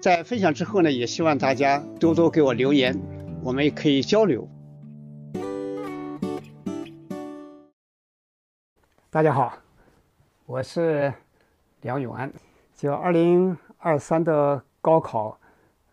[0.00, 2.94] 在分享之后呢，也希望大家多多给我留言，
[3.42, 4.48] 我们也可以交流。
[9.10, 9.56] 大家好，
[10.44, 11.12] 我是
[11.80, 12.30] 梁永安。
[12.76, 15.38] 就二零二三的高考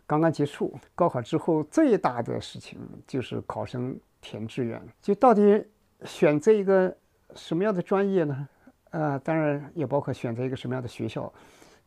[0.06, 4.80] 刚刚结束，高考之后最大的事情就是考生填志愿。
[5.02, 5.66] 就到底
[6.04, 6.96] 选择一个
[7.36, 8.48] 什么样的专业呢？
[8.92, 11.31] 呃，当然也包括选择一个什么样的学校。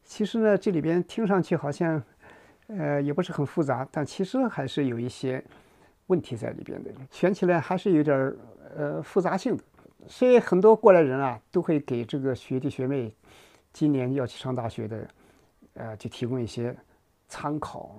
[0.06, 2.00] 其实呢，这里边听上去好像
[2.68, 5.44] 呃也不是很复杂，但其实还是有一些
[6.06, 6.90] 问题在里边的。
[7.10, 8.36] 选起来还是有点儿
[8.76, 9.62] 呃复杂性的。
[10.06, 13.12] 所以很多过来人啊，都会给这个学弟学妹
[13.72, 15.08] 今年要去上大学的，
[15.74, 16.74] 呃，就提供一些
[17.28, 17.96] 参考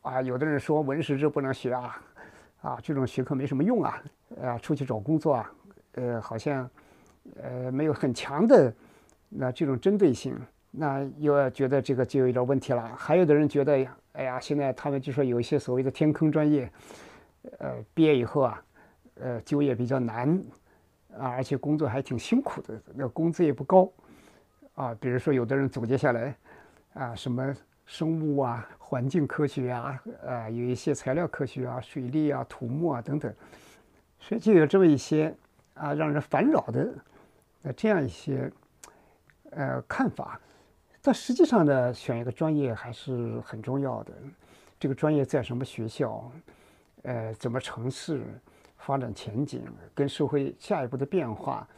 [0.00, 0.22] 啊。
[0.22, 2.02] 有的人说文史哲不能学啊，
[2.62, 4.02] 啊，这种学科没什么用啊，
[4.42, 5.52] 啊，出去找工作啊，
[5.92, 6.68] 呃，好像
[7.42, 8.72] 呃没有很强的
[9.28, 10.34] 那这种针对性，
[10.70, 12.94] 那又觉得这个就有点问题了。
[12.96, 16.70] 还有的人觉得，哎呀，现在他们就说有一些所谓的天坑专业，
[17.58, 18.62] 呃，毕业以后啊，
[19.14, 20.42] 呃，就业比较难。
[21.18, 23.90] 啊，而且工作还挺辛苦的，那工资也不高，
[24.74, 26.36] 啊，比如说有的人总结下来，
[26.94, 27.52] 啊，什么
[27.84, 33.34] 生物啊、环境科学啊，啊，有一些材料科学啊、水利啊、土木啊等等，
[34.20, 35.34] 所以就有这么一些
[35.74, 36.88] 啊让人烦扰的，
[37.64, 38.48] 呃，这样一些
[39.50, 40.40] 呃看法。
[41.02, 44.12] 但实际上呢，选一个专业还是很重要的，
[44.78, 46.30] 这个专业在什么学校，
[47.02, 48.22] 呃，怎么城市。
[48.82, 49.62] 发展前景
[49.94, 51.68] 跟社会下一步的变化，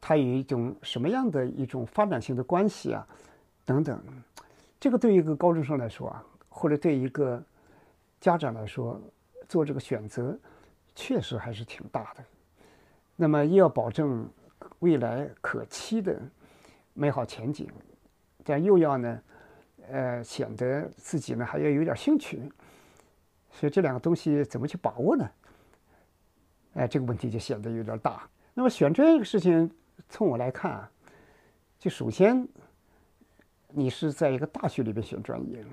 [0.00, 3.04] 它有一种什么样的一种发展性的关系啊？
[3.64, 4.00] 等等，
[4.78, 7.42] 这个对于一个高中生来说啊，或者对一个
[8.20, 9.00] 家长来说，
[9.48, 10.38] 做这个选择，
[10.94, 12.24] 确实还是挺大的。
[13.16, 14.24] 那么又要保证
[14.78, 16.16] 未来可期的
[16.92, 17.68] 美好前景，
[18.44, 19.22] 但又要呢，
[19.90, 22.40] 呃，显得自己呢还要有点兴趣。
[23.50, 25.30] 所以这两个东西怎么去把握呢？
[26.74, 28.28] 哎，这个问题就显得有点大。
[28.52, 29.70] 那么选这个事情，
[30.08, 30.90] 从我来看啊，
[31.78, 32.46] 就首先，
[33.68, 35.64] 你是在一个大学里边选专业。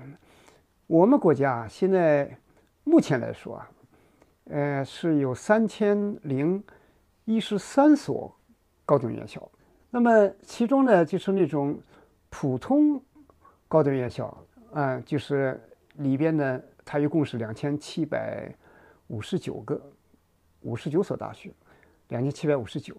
[0.86, 2.36] 我们国家现在
[2.84, 3.70] 目前来说啊，
[4.44, 6.62] 呃，是有三千零
[7.24, 8.32] 一十三所
[8.84, 9.50] 高等院校。
[9.90, 11.80] 那么其中呢，就是那种
[12.34, 12.98] 普通
[13.68, 14.34] 高等院校，
[14.72, 15.60] 啊，就是
[15.96, 18.50] 里边呢，它一共是两千七百
[19.08, 19.78] 五十九个。
[20.62, 21.52] 五十九所大学，
[22.08, 22.96] 两千七百五十九。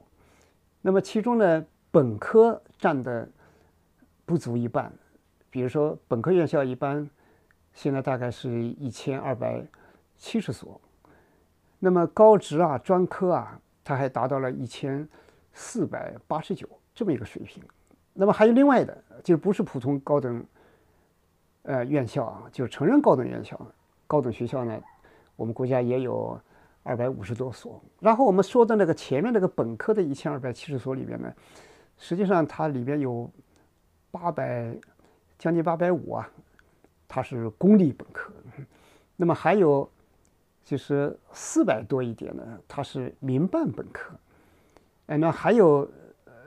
[0.82, 3.28] 那么其中呢，本科占的
[4.26, 4.92] 不足一半。
[5.50, 7.10] 比如说，本科院校一般
[7.74, 9.66] 现在大概是一千二百
[10.18, 10.80] 七十所。
[11.80, 15.08] 那么高职啊、专科啊，它还达到了一千
[15.54, 17.64] 四百八十九这么一个水平。
[18.14, 20.46] 那么还有另外的，就不是普通高等
[21.64, 23.60] 呃院校啊，就是成人高等院校、
[24.08, 24.80] 高等学校呢，
[25.36, 26.40] 我们国家也有。
[26.86, 31.34] 二百五十多所，然后我们说的那个前面那个本科的一千二百七十所里边呢，
[31.98, 33.32] 实际上它里边有
[34.12, 34.76] 八百
[35.40, 36.30] 将近八百五啊，
[37.08, 38.34] 它是公立本科，
[39.16, 39.90] 那么还有
[40.66, 44.14] 就是四百多一点呢，它是民办本科，
[45.06, 45.90] 哎，那还有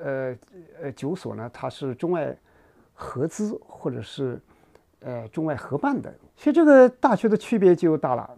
[0.03, 0.37] 呃
[0.93, 2.37] 九所呢，它是中外
[2.95, 4.41] 合资或者是
[5.01, 8.31] 呃中外合办的，所以这个大学的区别就大了。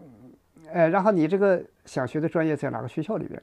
[0.73, 3.43] 呃，然后你这个想学的专业在哪个学校里边？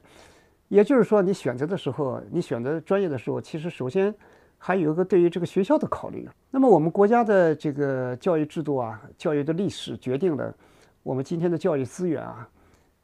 [0.68, 4.14] 也就是说，你选择的时候，你选择专业的时候，其实首先
[4.58, 6.28] 还有一个对于这个学校的考虑。
[6.50, 10.54] 那么我们国家的这个教育制度啊，教育的历史决定了
[11.02, 12.48] 我们今天的教育资源啊，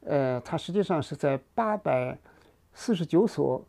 [0.00, 2.18] 呃，它实际上是在八百
[2.72, 3.64] 四十九所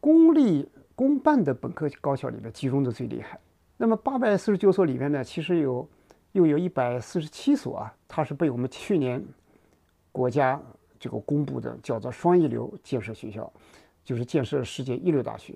[0.00, 3.38] 公立公办的本科高校里面集中的最厉害。
[3.76, 5.88] 那么八百四十九所里面呢，其实有
[6.32, 9.24] 又有一百四十七所啊，它是被我们去年
[10.10, 10.60] 国家
[10.98, 13.48] 这个公布的，叫做双一流建设学校，
[14.02, 15.54] 就是建设世界一流大学、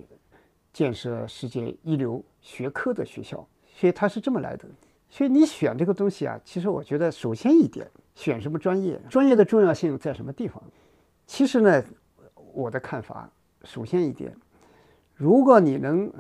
[0.73, 4.65] 建设世界一流学科的学校，所以它是这么来的。
[5.11, 7.85] 所以你选这个东西啊，其实我觉得首先一点，
[8.15, 10.63] 选什么专业，专业的重要性在什么地方？
[11.27, 11.83] 其实呢，
[12.55, 13.29] 我的看法，
[13.65, 14.33] 首先一点，
[15.23, 16.13] 如果你能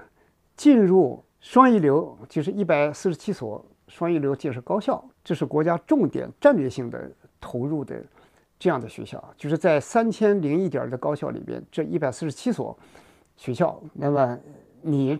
[0.54, 3.64] 进入双一流，就是一百四十七所。
[3.88, 8.02] 双一流建设高校，这是国家重点战略性的投入的
[8.58, 12.78] 这样的学校，就是在三千零一点的高校里边，这一百四十七所
[13.36, 14.38] 学校，那么
[14.80, 15.18] 你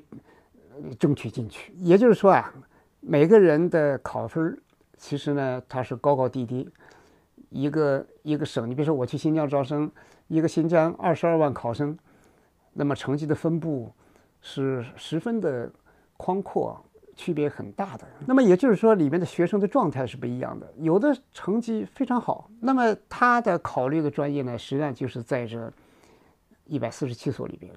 [0.99, 1.71] 争取进去。
[1.75, 2.55] 也就是说啊，
[3.01, 4.59] 每个人的考分
[4.97, 6.67] 其实呢，它是高高低低。
[7.51, 9.91] 一个一个省，你比如说我去新疆招生，
[10.29, 11.99] 一个新疆二十二万考生，
[12.73, 13.93] 那么成绩的分布
[14.41, 15.71] 是十分的
[16.17, 16.83] 宽阔。
[17.15, 20.67] 区别很大的，那么也就是说，里面的学生的状态是不一样的。
[20.79, 25.71] 有的成绩非常好，那么他的考虑的专业呢，实际上就是在这
[26.65, 27.71] 一百四十七所里边，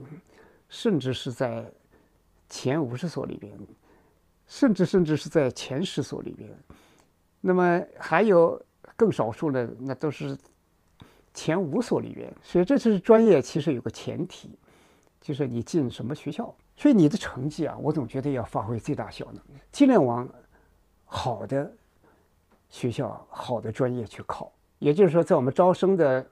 [0.69, 1.69] 甚至是在
[2.50, 3.53] 前五十所里边，
[4.47, 6.50] 甚至甚至是在前十所里边。
[7.42, 8.59] 那么还有
[8.95, 10.36] 更少数的，那都是
[11.33, 12.33] 前五所里边。
[12.42, 14.57] 所以这是专业，其实有个前提，
[15.25, 16.56] 就是你进什么学校。
[16.77, 19.42] 所以你的成绩啊，我总觉得要发挥最大效能，
[19.72, 20.30] 尽量往
[21.04, 21.72] 好的
[22.69, 24.51] 学校、好的专业去考。
[24.77, 26.24] 也就是说，在我们招生的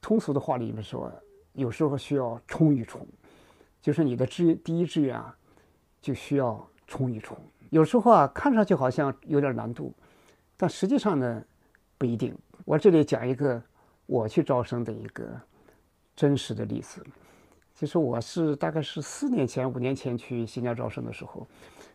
[0.00, 1.08] 通俗的话里面说，
[1.52, 3.06] 有时候需要冲一冲，
[3.80, 5.36] 就是你的志愿第一志愿啊，
[6.00, 7.38] 就需要冲一冲。
[7.70, 9.94] 有时候啊，看上去好像有点难度，
[10.56, 11.44] 但实际上呢，
[11.96, 12.36] 不一定。
[12.64, 13.62] 我这里讲一个
[14.06, 15.40] 我去招生的一个
[16.16, 17.04] 真实的例子。
[17.82, 21.44] 其实我是大概是四年前、五年前去新疆招生的时候，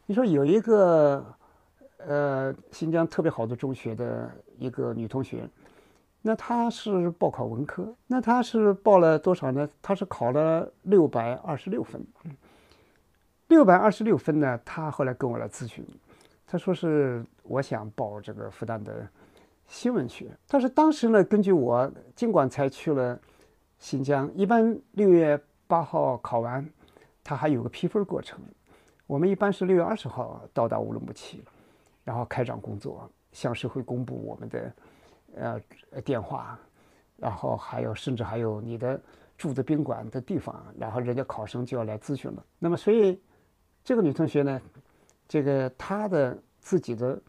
[0.05, 1.25] 你说有一个
[1.99, 4.29] 呃新疆特别好的中学的
[4.59, 5.47] 一个女同学，
[6.21, 9.69] 那她是报考文科，那她是报了多少呢？
[9.81, 12.05] 她是考了六百二十六分，
[13.47, 15.87] 六百二十六分呢，她后来跟我来咨询，
[16.45, 19.07] 她说是我想报这个复旦的
[19.67, 23.17] 新闻学，但是当时呢，根据我尽管才去了
[23.79, 25.41] 新疆，一般六月。
[25.67, 26.67] 八号考完，
[27.23, 28.39] 他还有个批分过程。
[29.05, 31.43] 我们一般是六月二十号到达乌鲁木齐，
[32.03, 34.73] 然后开展工作，向社会公布我们的
[35.35, 36.57] 呃电话，
[37.17, 38.99] 然后还有甚至还有你的
[39.37, 42.45] 住的宾馆的地方，然后人家考生就要来咨询了。
[42.59, 43.21] 那么，所以
[43.83, 44.61] 这个女同学呢，
[45.27, 47.21] 这个她的自己的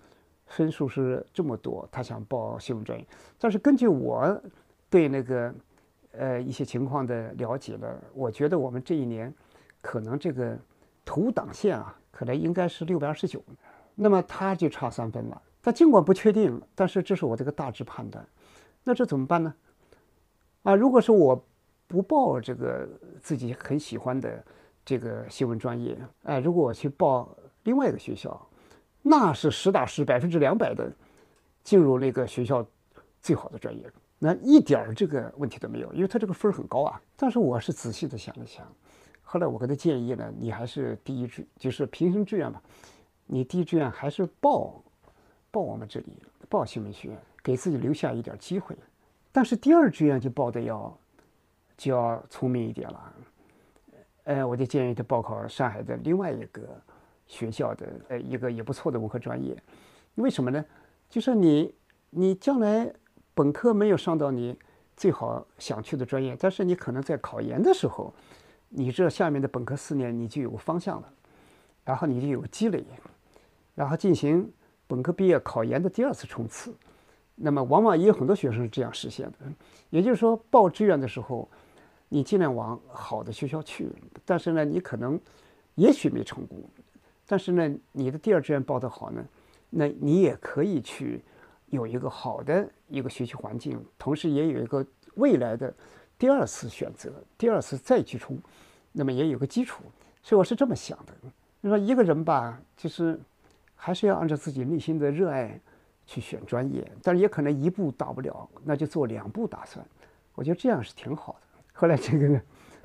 [0.46, 3.06] 分数是这么多，她想报新闻专业，
[3.38, 4.40] 但是根据我
[4.88, 5.52] 对那个。
[6.12, 9.32] 呃，一些情况的了解了，我觉得我们这一年
[9.80, 10.58] 可能这个
[11.04, 13.42] 投档线啊，可能应该是六百二十九，
[13.94, 15.42] 那么他就差三分了。
[15.62, 18.26] 他尽管不确定，但是这是我这个大致判断。
[18.84, 19.54] 那这怎么办呢？
[20.62, 21.44] 啊，如果说我
[21.86, 22.88] 不报这个
[23.20, 24.44] 自己很喜欢的
[24.84, 28.48] 这个新闻专业，哎，如果我去报另外一个学校，
[29.02, 30.90] 那是实打实百分之两百的
[31.62, 32.66] 进入那个学校
[33.20, 33.90] 最好的专业。
[34.20, 37.00] 那一点儿这个问题都没有，因为他这个分儿很高啊。
[37.16, 38.66] 但是我是仔细的想了想，
[39.22, 42.60] 后来我给他建议呢，你还是第一志，就是平行志愿吧，
[43.26, 44.82] 你第一志愿还是报
[45.52, 46.06] 报我们这里
[46.48, 48.76] 报新闻学院，给自己留下一点机会。
[49.30, 50.98] 但是第二志愿就报的要
[51.76, 53.14] 就要聪明一点了，
[54.24, 56.62] 呃，我就建议他报考上海的另外一个
[57.28, 59.56] 学校的呃一个也不错的文科专业。
[60.16, 60.64] 为什么呢？
[61.08, 61.72] 就是你
[62.10, 62.92] 你将来。
[63.38, 64.58] 本科没有上到你
[64.96, 68.12] 最好想去的专业，但是你可能在考研的时候，
[68.68, 71.08] 你这下面的本科四年你就有个方向了，
[71.84, 72.84] 然后你就有个积累，
[73.76, 74.50] 然后进行
[74.88, 76.74] 本科毕业考研的第二次冲刺。
[77.36, 79.46] 那么往往也有很多学生是这样实现的。
[79.90, 81.48] 也就是说，报志愿的时候，
[82.08, 83.88] 你尽量往好的学校去，
[84.24, 85.16] 但是呢，你可能
[85.76, 86.60] 也许没成功，
[87.24, 89.24] 但是呢，你的第二志愿报得好呢，
[89.70, 91.22] 那你也可以去。
[91.70, 94.84] 有一个好的一个学习环境，同时也有一个
[95.16, 95.72] 未来的
[96.16, 98.38] 第二次选择，第二次再去冲，
[98.92, 99.82] 那么也有个基础，
[100.22, 101.12] 所以我是这么想的。
[101.60, 103.20] 你说一个人吧，就是
[103.74, 105.60] 还是要按照自己内心的热爱
[106.06, 109.84] 去选专业，但是也可能一步到不了，那就做两步打算。
[110.34, 111.40] 我觉得这样是挺好的。
[111.74, 112.40] 后来这个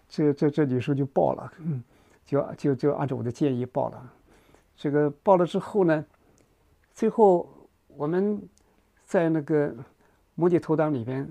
[0.09, 1.81] 这这这女生就报了，嗯，
[2.25, 4.13] 就就就按照我的建议报了。
[4.75, 6.05] 这个报了之后呢，
[6.93, 7.47] 最后
[7.87, 8.41] 我们。
[9.05, 9.73] 在那个
[10.35, 11.27] 模拟投档里边，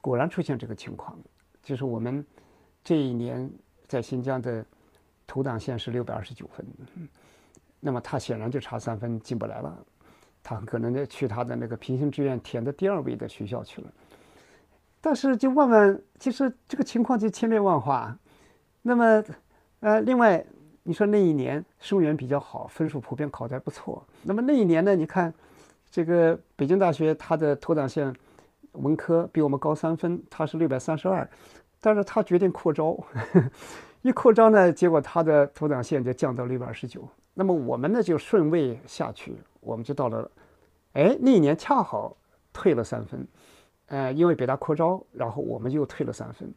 [0.00, 1.18] 果然出现这个情况，
[1.62, 2.24] 就是我们
[2.84, 3.50] 这一年
[3.88, 4.64] 在新疆的
[5.26, 6.66] 投档线是六百二十九分，
[7.80, 9.86] 那么他显然就差三分进不来了。
[10.42, 13.92] 他很可能就去他的那个平行志愿填的第二位的学校去了。
[15.00, 18.16] 但是就万万，其实这个情况就千变万化。
[18.82, 19.24] 那么，
[19.80, 20.44] 呃，另外
[20.84, 24.06] 你说那一年生源比较好，分数普遍考得还不错。
[24.22, 25.34] 那么那一年呢，你看
[25.96, 28.14] 这个北京大学它的投档线
[28.72, 31.26] 文科比我们高三分，它是六百三十二，
[31.80, 33.02] 但是他决定扩招，
[34.02, 37.08] 一扩招呢，结果他的投档线就降到六百二十九。
[37.32, 40.30] 那么我们呢就顺位下去，我们就到了，
[40.92, 42.14] 哎，那一年恰好
[42.52, 43.26] 退了三分。
[43.86, 46.52] 呃，因为北大扩招，然后我们就退了三分，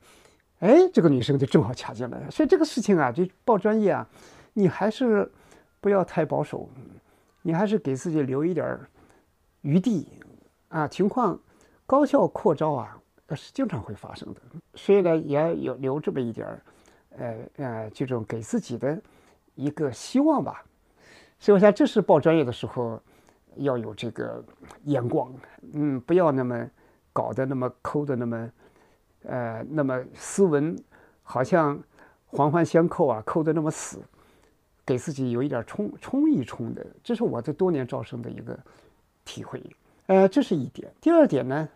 [0.60, 2.30] 哎，这个女生就正好卡进来了。
[2.30, 4.06] 所以这个事情啊，就报专业啊，
[4.52, 5.32] 你还是
[5.80, 6.68] 不要太保守，
[7.42, 8.90] 你还是给自己留一点儿
[9.62, 10.08] 余地
[10.70, 10.88] 啊。
[10.88, 11.40] 情况
[11.86, 13.00] 高校扩招啊，
[13.36, 14.42] 是经常会发生的，
[14.76, 16.62] 所以呢，也有留这么一点儿，
[17.18, 19.02] 呃呃，这种给自己的
[19.56, 20.64] 一个希望吧。
[21.40, 23.02] 所以我想，这是报专业的时候
[23.56, 24.44] 要有这个
[24.84, 25.34] 眼光，
[25.74, 26.70] 嗯，不要那么。
[27.12, 28.52] 搞得那么抠的那么，
[29.24, 30.78] 呃，那么斯文，
[31.24, 31.78] 好像
[32.28, 34.00] 环环相扣啊，扣得那么死，
[34.86, 38.58] 给自己有一点冲冲一冲的，这是我这多年招生的一个
[39.30, 39.62] 体会。
[40.08, 40.92] 呃，这是一点。
[41.00, 41.70] 第二点呢，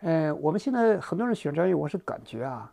[0.00, 2.72] 呃，我们现在很多人选专业，我是感觉啊，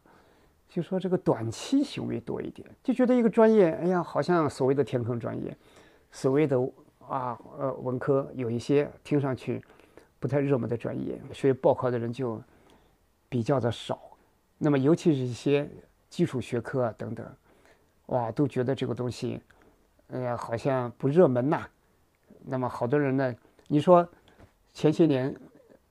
[0.69, 5.55] 就说这个短期行为多一点，就觉得一个专业，哎呀，好像所谓的天坑专业，
[6.11, 6.57] 所谓的
[7.05, 9.61] 啊呃文科有一些听上去。
[10.19, 12.41] 不太热门的专业，所以报考的人就
[13.29, 14.01] 比较的少。
[14.57, 15.69] 那么，尤其是一些
[16.09, 17.23] 基础学科啊等等，
[18.07, 19.39] 哇，都觉得这个东西，
[20.11, 21.67] 哎呀，好像不热门呐。
[22.43, 23.35] 那么，好多人呢，
[23.67, 24.07] 你说
[24.73, 25.35] 前些年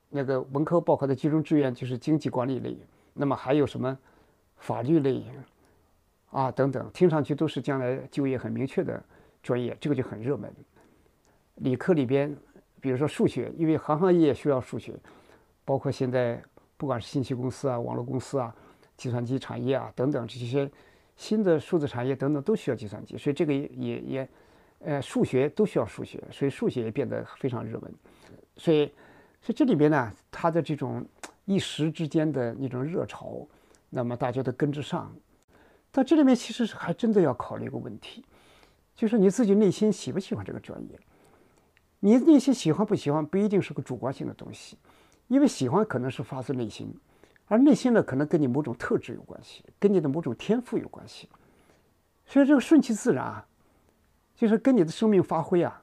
[0.09, 2.76] 那个文科报考的集中志愿就是经济管理类，
[3.14, 3.97] 那么还有什么
[4.56, 5.23] 法律类
[6.30, 9.02] 啊等等，听上去都是将来就业很明确的
[9.42, 10.52] 专业，这个就很热门。
[11.56, 12.37] 理科里边。
[12.78, 14.95] 比如说数学，因为行行业需要数学，
[15.64, 16.40] 包括现在
[16.76, 18.54] 不管是信息公司啊、网络公司啊、
[18.97, 20.71] 计算机产业啊等等这些
[21.16, 24.28] 新的数字产业等等都需要计算机，所以这个也也也，
[24.80, 27.92] 呃，数学都需要数学，所以数学也变得非常热门。
[28.56, 28.87] 所以，
[29.42, 31.04] 所以这里边呢，它的这种
[31.45, 33.47] 一时之间的那种热潮，
[33.90, 35.12] 那么大家都跟着上。
[35.90, 38.25] 但这里面其实还真的要考虑一个问题，
[38.95, 41.00] 就是你自己内心喜不喜欢这个专业。
[42.00, 44.76] 你内心喜欢不喜欢不一定是个主观性的东西，
[45.28, 46.95] 因为喜欢可能是发自内心，
[47.47, 51.28] 而内心呢可能跟你某种特质有关系，跟你的某种天赋有关系。
[52.26, 53.47] 所以这个顺其自然啊，
[54.37, 55.83] 就是跟你的生命发挥啊，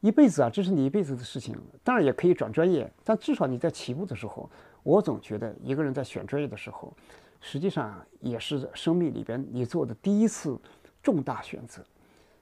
[0.00, 1.56] 一辈子啊，这是你一辈子的事情。
[1.82, 4.50] 当然也可以转专业，但至少你在起步的时候，
[4.82, 6.92] 我总觉得一个人在选专业的时候，
[7.40, 10.58] 实际上也是生命里边你做的第一次
[11.02, 11.82] 重大选择，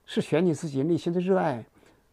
[0.05, 1.65] 是选你自己内心的热爱。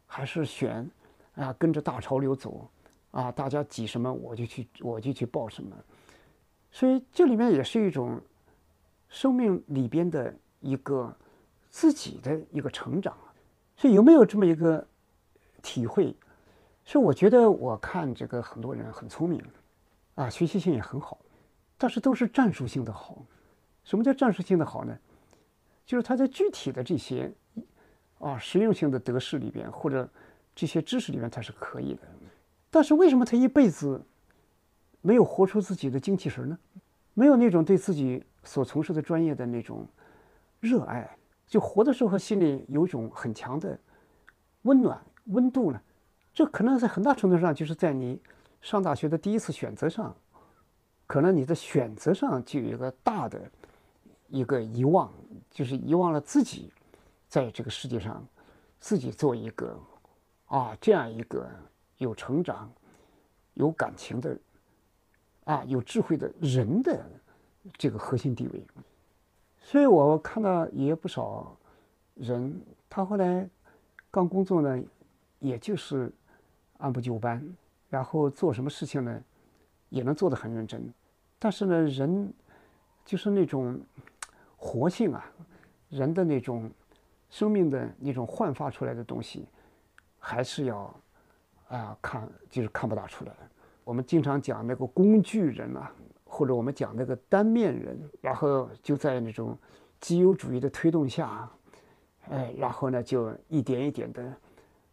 [0.07, 0.87] 还是选，
[1.33, 2.69] 啊，跟着大潮流走，
[3.09, 5.75] 啊，大家挤什么我就去，我就去报什么。
[6.71, 8.21] 所以这里面也是一种
[9.09, 11.13] 生命里边的一个
[11.75, 13.13] 自己的一个成长。
[13.75, 14.87] 所以有没有这么一个
[15.61, 16.15] 体会？
[16.85, 19.43] 是我觉得我看这个很多人很聪明，
[20.15, 21.19] 啊，学习性也很好，
[21.77, 23.21] 但是都是战术性的好。
[23.83, 24.97] 什么叫战术性的好呢？
[25.85, 27.29] 就是他在具体的这些。
[28.19, 30.09] 啊，实用性的得失里边，或者
[30.55, 32.01] 这些知识里面，他是可以的。
[32.71, 34.01] 但是为什么他一辈子
[35.01, 36.57] 没有活出自己的精气神呢？
[37.13, 39.85] 没有那种对自己所从事的专业的那种
[40.61, 43.79] 热爱，就活的时候心里有一种很强的
[44.63, 45.81] 温暖温度呢？
[46.33, 48.21] 这可能在很大程度上就是在你
[48.61, 50.15] 上大学的第一次选择上，
[51.07, 53.39] 可能你的选择上就有一个大的
[54.27, 55.13] 一个遗忘，
[55.49, 56.71] 就是遗忘了自己。
[57.27, 58.25] 在这个世界上，
[58.79, 59.77] 自己做一个
[60.45, 61.49] 啊这样一个
[61.97, 62.71] 有成长、
[63.55, 64.37] 有感情的
[65.43, 67.03] 啊有智慧的人的
[67.77, 68.65] 这个核心地位。
[69.65, 71.57] 所以我看到也有不少
[72.13, 73.49] 人，他后来
[74.11, 74.79] 刚工作呢，
[75.39, 76.13] 也就是
[76.77, 77.43] 按部就班，
[77.89, 79.19] 然后做什么事情呢，
[79.89, 80.93] 也能做得很认真。
[81.39, 82.31] 但是呢，人
[83.03, 83.81] 就是那种
[84.55, 85.25] 活性啊，
[85.89, 86.69] 人的那种。
[87.27, 89.45] 生命的那种焕发出来的东西，
[90.19, 90.95] 还是要
[91.67, 93.33] 啊看，就是看不大出来。
[93.83, 95.91] 我们经常讲那个工具人啊，
[96.25, 99.57] 或者我们讲那个单面人，然后就在那种
[99.99, 101.49] 自由主义的推动下，
[102.29, 104.33] 哎，然后呢就一点一点的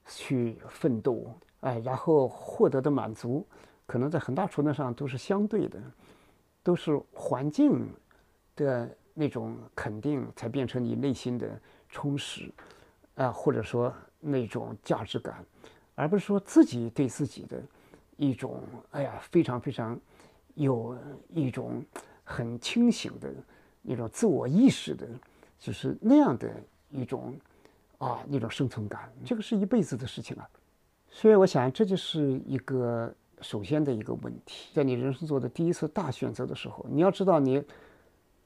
[0.06, 1.26] 去奋斗，
[1.60, 3.46] 哎，然后获得的满足，
[3.86, 5.80] 可能在很大程度上都是相对的，
[6.62, 7.88] 都是环境
[8.54, 11.48] 的那种肯定，才变成你内心的。
[11.94, 12.50] 充实，
[13.16, 15.44] 啊，或者说那种价值感，
[15.94, 17.62] 而不是说自己对自己的
[18.16, 18.62] 一种
[18.92, 20.00] 哎呀非常非常
[20.54, 20.96] 有
[21.28, 21.84] 一种
[22.24, 23.32] 很清醒的
[23.80, 25.06] 那种自我意识的，
[25.58, 26.50] 就是那样的
[26.90, 27.34] 一种
[27.98, 30.48] 啊那种生存感，这个是一辈子的事情啊。
[31.08, 37.62] 所以我想这就是一个首先的一个问题，在你人生做的第一次大选择的时候，你要知道你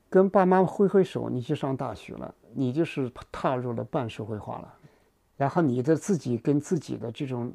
[0.08, 4.74] 跟爸妈挥挥手，你去上大学了，你就是踏入了半社会化了。
[5.36, 7.52] 然后你的自己跟自己的这种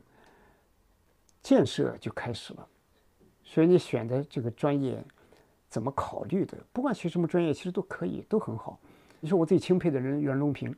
[1.41, 2.67] 建设就开始了，
[3.51, 5.03] 所以你选的这个专业
[5.67, 6.57] 怎么考虑的？
[6.71, 8.79] 不管学什么专业，其实都可以，都很好。
[9.19, 10.73] 你说我最钦佩的人袁隆平，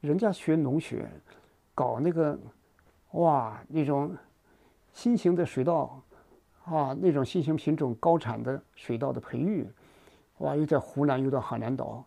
[0.00, 1.06] 人家学农学，
[1.74, 2.38] 搞那个
[3.10, 4.16] 哇那种
[4.94, 6.02] 新型的水稻
[6.64, 9.68] 啊，那种新型品种高产的水稻的培育，
[10.38, 12.02] 哇又在湖南又到海南岛，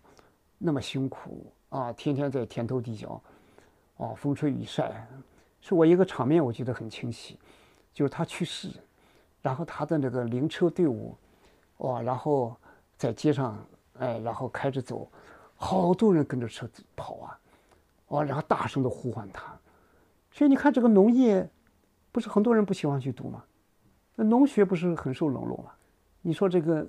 [0.57, 3.21] 那么辛苦啊，天天在田头地脚。
[3.97, 5.05] 啊，风吹雨晒，
[5.61, 7.37] 是我一个场面，我记得很清晰，
[7.93, 8.69] 就是他去世，
[9.41, 11.15] 然后他的那个灵车队伍，
[11.77, 12.55] 哇，然后
[12.98, 13.58] 在街上，
[14.00, 15.10] 哎，然后开着走，
[15.55, 17.39] 好多人跟着车子跑啊，
[18.10, 19.58] 哇，然后大声的呼唤他，
[20.31, 21.50] 所以你看这个农业，
[22.12, 23.43] 不是很多人不喜欢去读吗？
[24.15, 25.72] 那农学不是很受冷落吗？
[26.22, 26.86] 你说这个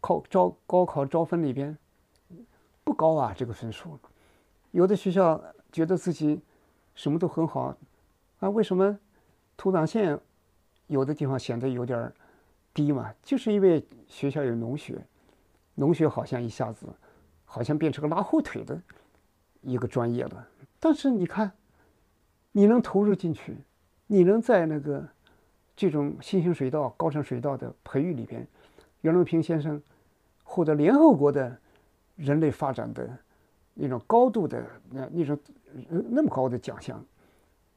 [0.00, 1.76] 考招高考招分里边
[2.84, 3.98] 不高啊，这个分数，
[4.70, 5.40] 有的学校。
[5.70, 6.40] 觉得自己
[6.94, 7.76] 什么都很好，
[8.38, 8.98] 啊，为什么
[9.54, 10.18] 土长线
[10.88, 12.12] 有的地方显得有点
[12.74, 13.14] 低嘛？
[13.22, 15.00] 就是因为学校有农学，
[15.76, 16.86] 农学好像一下子
[17.44, 18.78] 好像变成个拉后腿的
[19.62, 20.48] 一个专业了。
[20.80, 21.52] 但是你看，
[22.50, 23.56] 你能投入进去，
[24.08, 25.06] 你能在那个
[25.76, 28.46] 这种新型水稻、高产水稻的培育里边，
[29.02, 29.80] 袁隆平先生
[30.42, 31.56] 获得联合国的
[32.16, 33.08] 人类发展的。
[33.80, 35.38] 那种高度的那那种
[36.10, 37.00] 那么高的奖项，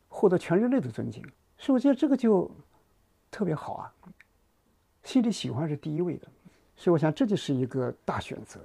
[0.09, 1.23] 获得全人类的尊敬，
[1.57, 1.93] 是不是？
[1.93, 2.49] 这个就
[3.31, 3.93] 特别好啊。
[5.03, 6.27] 心里喜欢是第一位的，
[6.75, 8.59] 所以我想这就是一个大选择，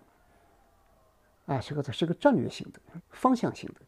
[1.47, 3.81] 啊，是个是个战略性的、方向性的。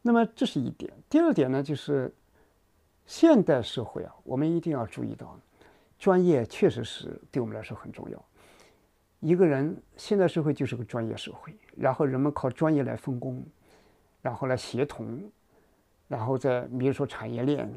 [0.00, 0.90] 那么这是一点。
[1.10, 2.10] 第二点呢，就是
[3.04, 5.38] 现代社会啊，我们一定要注意到，
[5.98, 8.24] 专业确实是对我们来说很重要。
[9.18, 13.44] 一个人现代社会就是个专业社会，然后人们靠专业来分工，
[14.22, 15.30] 然后来协同，
[16.08, 17.70] 然后再比如说产业链，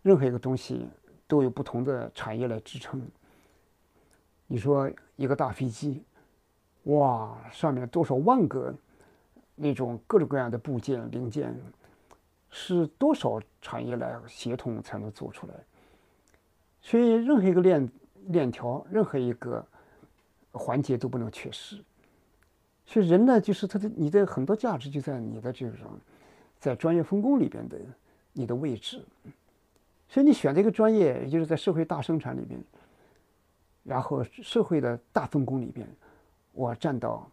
[0.00, 0.88] 任何一个东西
[1.28, 3.00] 都有不同的产业来支撑。
[4.48, 6.02] 你说一个大飞机，
[6.84, 8.74] 哇，上面多少万个
[9.54, 11.54] 那种各种各样的部件零件，
[12.50, 15.54] 是多少产业来协同才能做出来？
[16.80, 17.88] 所以任何一个链
[18.26, 19.64] 链条，任何一个。
[20.50, 21.76] 环节都不能缺失，
[22.84, 25.86] 所以人呢，就是他的你的很多价值就在你的这种
[26.58, 27.78] 在专业分工里边的
[28.32, 29.04] 你的位置。
[30.08, 32.58] 所以你选这个专业，也就是在社会大生产里边，
[33.84, 35.86] 然后社会的大分工里边，
[36.52, 37.30] 我站到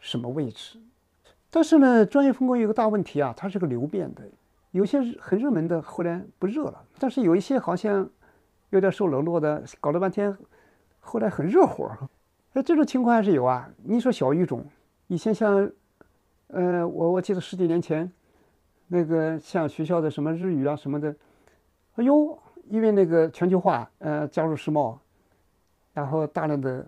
[0.00, 0.78] 什么位置？
[1.48, 4.22] 但是呢，专业分工有个大问题啊，它是个流变的，
[4.72, 8.08] 有些很热门的后来不热了，但是有一些好像
[8.70, 10.36] 有点受冷落的，搞了半天
[11.00, 11.90] 后来很热火。
[12.52, 13.70] 那这种情况还是有啊。
[13.84, 14.66] 你说小语种，
[15.06, 15.70] 以前像，
[16.48, 18.10] 呃，我我记得十几年前，
[18.88, 21.14] 那个像学校的什么日语啊什么的，
[21.96, 24.98] 哎呦，因为那个全球化，呃，加入世贸，
[25.94, 26.86] 然后大量的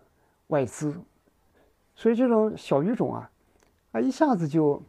[0.48, 0.94] 外资，
[1.94, 3.30] 所以这种小语种啊，
[3.92, 4.82] 啊一下子就，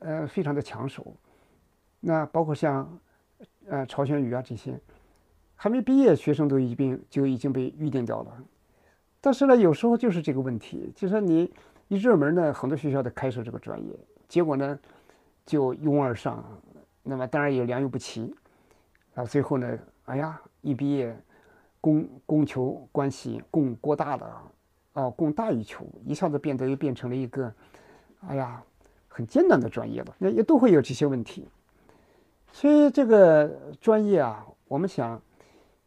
[0.00, 1.06] 呃，非常的抢手。
[2.00, 2.98] 那包括像，
[3.66, 4.78] 呃，朝鲜语啊这些，
[5.54, 8.44] 还没毕业学生都已经就已经被预定掉了。
[9.20, 11.50] 但是呢，有时候就是这个问题，就说你
[11.86, 14.78] 一热门呢，很多学校都开设这个专业，结果呢
[15.46, 16.44] 就拥而上，
[17.04, 18.34] 那么当然也良莠不齐，
[19.14, 21.16] 啊，最后呢，哎呀，一毕业，
[21.80, 24.52] 供供求关系供过大了，
[24.94, 27.52] 啊，供大于求，一下子变得又变成了一个，
[28.28, 28.62] 哎呀，
[29.08, 31.48] 很艰难的专业了，那也都会有这些问题。
[32.52, 33.50] 所以这个
[33.80, 35.20] 专业啊，我们想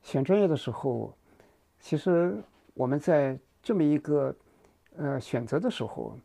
[0.02, 1.14] 选专业的时候，
[1.80, 2.36] 其实。
[2.80, 4.36] 我们在这么一个
[4.98, 6.16] 呃选择的时候，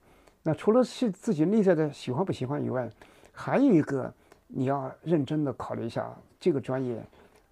[0.42, 2.90] 那除了是自己内在的喜欢不喜欢以外，
[3.32, 4.12] 还有一个
[4.48, 7.00] 你要认真的考虑一下这个专业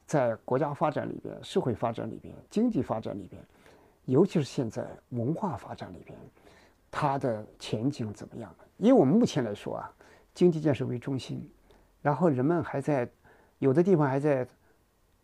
[0.05, 3.41] 在国家发展里边、社会发展里边、经济发展里边，
[4.07, 6.19] 尤其是现在文化发展里边，
[6.91, 8.53] 它的前景怎么样？
[8.79, 9.91] 因为我们目前来说啊，
[10.35, 11.49] 经济建设为中心，
[12.03, 13.09] 然后人们还在
[13.61, 14.45] 有的地方还在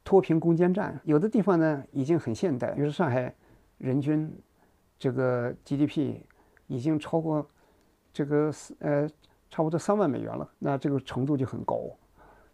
[0.05, 3.35] 脱贫攻坚战，有的地方呢已经很现代，比如上海。
[3.79, 4.35] 人均
[4.99, 6.15] 这个 GDP
[6.67, 7.47] 已经超过
[8.11, 9.07] 这个呃
[9.51, 11.83] 差不多三万美元了，那这个程度就很高。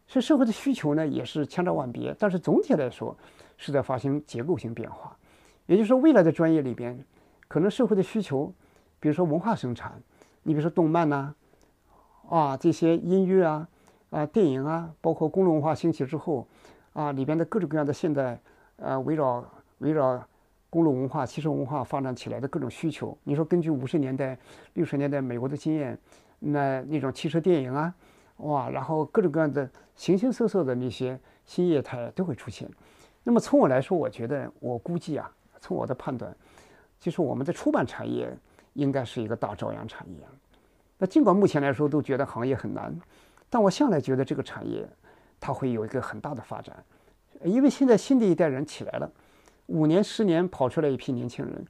[0.06, 3.16] 所以社会的需求呢也是千差万别，但是总体来说
[3.56, 5.16] 是在发生结构性变化。
[5.66, 7.02] 也就是说，未来的专业里边，
[7.48, 8.52] 可能社会的需求，
[8.98, 10.02] 比如说文化生产，
[10.42, 11.34] 你比如说动漫呐，
[12.28, 13.68] 啊这些音乐啊，
[14.10, 16.46] 啊电影啊，包括公路文化兴起之后，
[16.92, 18.38] 啊里边的各种各样的现代，
[18.76, 19.44] 呃围绕
[19.78, 20.22] 围绕
[20.68, 23.16] 公路文化、汽车文化发展起来的各种需求。
[23.22, 24.36] 你说根据五十年代、
[24.74, 25.96] 六十年代美国的经验，
[26.40, 27.94] 那那种汽车电影啊，
[28.42, 32.70] 哇，然后各种各样的形形色色的那些新业态都会出现。
[33.24, 35.30] 那么从我来说，我觉得我估计啊。
[35.64, 36.36] 从我的判断，
[36.98, 38.36] 就是我们的出版产业
[38.72, 40.16] 应该是一个大朝阳产业。
[40.98, 42.92] 那尽管目前来说都觉得行业很难，
[43.48, 44.84] 但我向来觉得这个产业
[45.38, 46.84] 它会有一个很大的发展，
[47.44, 49.08] 因为现在新的一代人起来了，
[49.66, 51.64] 五年十年跑出来一批年轻人，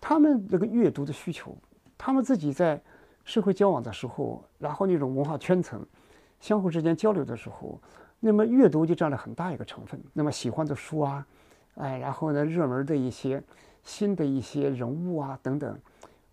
[0.00, 1.56] 他们这个阅读的需求，
[1.96, 2.82] 他们自己在
[3.24, 5.86] 社会交往的时候，然后那种文化圈层
[6.40, 7.80] 相互之间交流的时候，
[8.20, 10.00] 那么阅读就占了很大一个成分。
[10.12, 11.26] 那么喜欢的书啊。
[11.74, 13.40] 哎，然后呢，热门的一些
[13.84, 15.78] 新的一些人物啊，等等，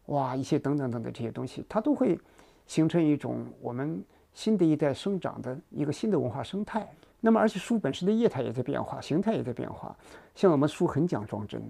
[0.07, 2.19] 哇，一些等等等等这些东西，它都会
[2.65, 6.91] 形成一种我们新的一代生长的一个新的文化生态。
[7.21, 9.95] 那么，而且书本身的业态也在变化，形态也在变化。
[10.33, 11.61] 像我们书很讲装帧，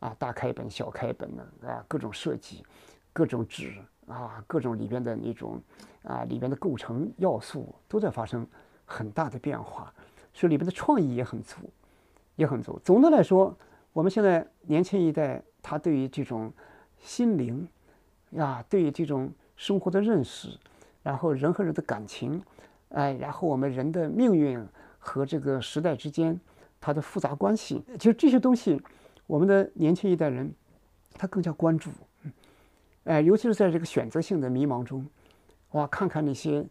[0.00, 2.64] 啊，大开本、小开本的啊，各种设计，
[3.12, 3.72] 各种纸
[4.06, 5.60] 啊，各种里边的那种
[6.02, 8.46] 啊，里边的构成要素都在发生
[8.84, 9.92] 很大的变化，
[10.32, 11.56] 所以里边的创意也很足。
[12.36, 12.80] 也很足。
[12.82, 13.54] 总的来说，
[13.92, 16.50] 我们现在年轻一代，他对于这种
[16.98, 17.68] 心灵
[18.30, 20.48] 呀，对于这种生活的认识，
[21.02, 22.42] 然后人和人的感情，
[22.88, 24.66] 哎，然后我们人的命运
[24.98, 26.40] 和这个时代之间
[26.80, 28.80] 它的复杂关系，其实这些东西，
[29.26, 30.50] 我们的年轻一代人
[31.12, 31.90] 他更加关注。
[33.04, 35.06] 哎，尤其是在这个选择性的迷茫中，
[35.72, 36.64] 哇，看看那些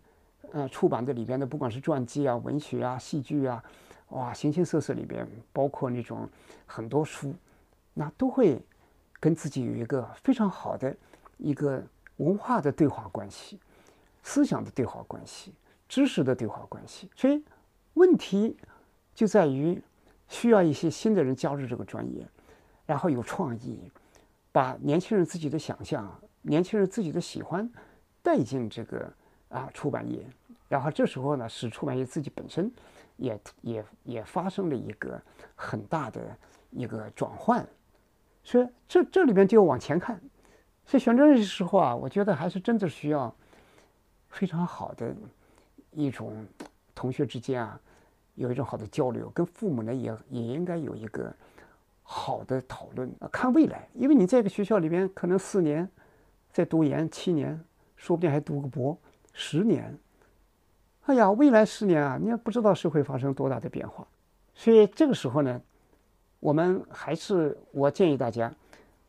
[0.51, 3.63] 呃出版的里边的，不管是传记啊、文学啊、戏剧啊。
[4.09, 6.27] 哇，形形色色里边包括那种
[6.65, 7.33] 很多书，
[7.93, 8.61] 那都会
[9.21, 10.93] 跟自己有一个非常好的
[11.37, 11.81] 一个
[12.17, 13.57] 文化的对话关系、
[14.21, 15.53] 思想的对话关系、
[15.87, 17.09] 知识的对话关系。
[17.15, 17.41] 所以
[17.93, 18.57] 问题
[19.15, 19.81] 就在于
[20.27, 22.27] 需要一些新的人加入这个专业，
[22.85, 23.79] 然后有创意，
[24.51, 27.69] 把年轻人自己的想象、年轻人自己的喜欢
[28.21, 29.11] 带进这个
[29.49, 30.25] 啊出版业，
[30.67, 32.71] 然后这时候呢，使出版业自己本身。
[33.17, 35.21] 也也也发生了一个
[35.53, 36.35] 很大的
[36.71, 37.63] 一个转换，
[38.43, 40.19] 所以这这里边就要往前看。
[40.87, 43.31] 所以选专业的时候啊，我觉得还是真的需要
[44.29, 45.15] 非常好的
[45.91, 46.47] 一种
[46.95, 47.79] 同学之间啊，
[48.33, 51.31] 有一种好的交流，跟父母呢也也应该有一个
[52.03, 53.87] 好的讨论啊，看未来。
[53.93, 55.89] 因为你在一个学校里边，可能四年
[56.51, 57.63] 再读研，七年，
[57.95, 58.97] 说不定还读个博，
[59.33, 59.97] 十年。
[61.05, 64.07] 哎呀，未来十年啊，你也不知道社会发生多大的变化，
[64.53, 65.61] 所以这个时候呢，
[66.39, 68.53] 我们还是我建议大家，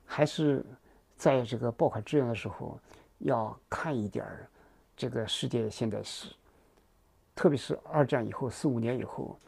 [0.05, 0.64] 还是
[1.16, 2.78] 在这个报考志愿的时候，
[3.18, 4.48] 要看一点儿
[4.96, 6.28] 这个世界现代史，
[7.35, 9.38] 特别是二战以后四五年以后，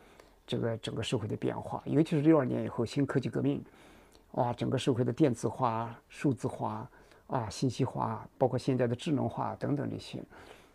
[0.46, 3.64] 这个整个社会的变化，尤其是六二年以后新科技革命，
[4.32, 6.88] 哇，整个社会的电子化、数字化
[7.26, 10.22] 啊、信息化，包括现在的智能化等等这些，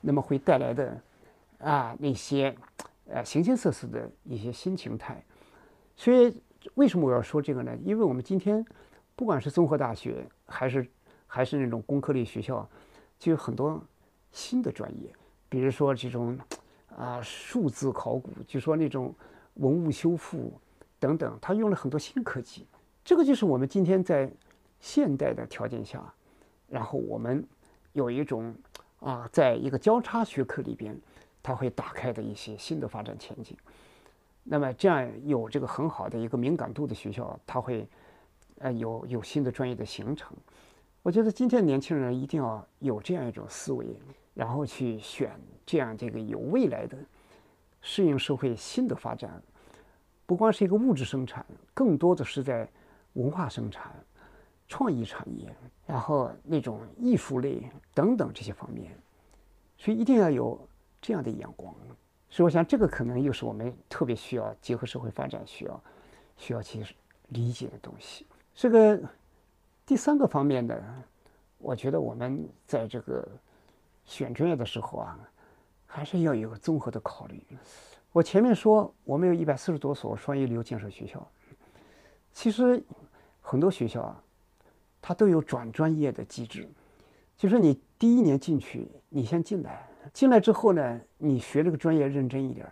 [0.01, 1.01] 那么会带来的。
[1.62, 2.55] 啊，那些，
[3.10, 5.21] 呃，形形色色的一些新形态，
[5.97, 6.41] 所以
[6.75, 7.75] 为什么我要说这个呢？
[7.84, 8.65] 因为我们今天，
[9.13, 10.89] 不管是综合大学，还是
[11.27, 12.65] 还是那种工科类学校，
[13.19, 13.77] 就有很多
[14.32, 15.13] 新的专业，
[15.49, 16.39] 比如说这种
[16.95, 19.13] 啊数字考古，就说那种
[19.60, 20.52] 文物修复
[21.00, 22.65] 等等，它用了很多新科技。
[23.06, 24.30] 这个就是我们今天在
[24.80, 26.13] 现代的条件下，
[26.67, 27.48] 然后我们
[27.93, 28.54] 有一种
[29.00, 31.00] 啊，在一个交叉学科里边。
[31.41, 33.56] 它会打开的一些新的发展前景。
[34.43, 37.88] 那么，这样有这个很好的一个敏感度的学校，它会
[38.58, 40.36] 呃有有新的专业的形成。
[41.02, 43.98] 我觉得今天年轻人一定要有这样一种思维，
[44.34, 45.32] 然后去选
[45.65, 46.98] 这样这个有未来的、
[47.80, 49.41] 适应社会新的发展。
[50.30, 52.70] 不光是一个物质生产，更多的是在
[53.13, 53.92] 文化生产、
[54.68, 55.52] 创意产业，
[55.88, 58.96] 然后那种艺术类等等这些方面。
[59.76, 60.60] 所以一定要有。
[61.02, 61.74] 这样的眼光，
[62.30, 65.82] 所以我想这个可能又是我们特别需要结合社会发展需要
[66.36, 66.86] 需要去
[67.30, 68.26] 理解的东西。
[68.54, 69.02] 这个
[69.86, 70.76] 第三个方面呢，
[71.58, 73.26] 我觉得我们在这个
[74.04, 75.18] 选专业的时候啊，
[75.86, 77.42] 还是要有个综合的考虑。
[78.12, 81.26] 我前面说我们有一百四十多所双一流建设学校，
[82.34, 82.82] 其实
[83.41, 84.24] 很多学校啊，
[85.02, 86.67] 它都有转专业的机制，
[87.38, 89.88] 就是你第一年进去，你先进来。
[90.12, 92.65] 进来之后呢，你学这个专业认真一点，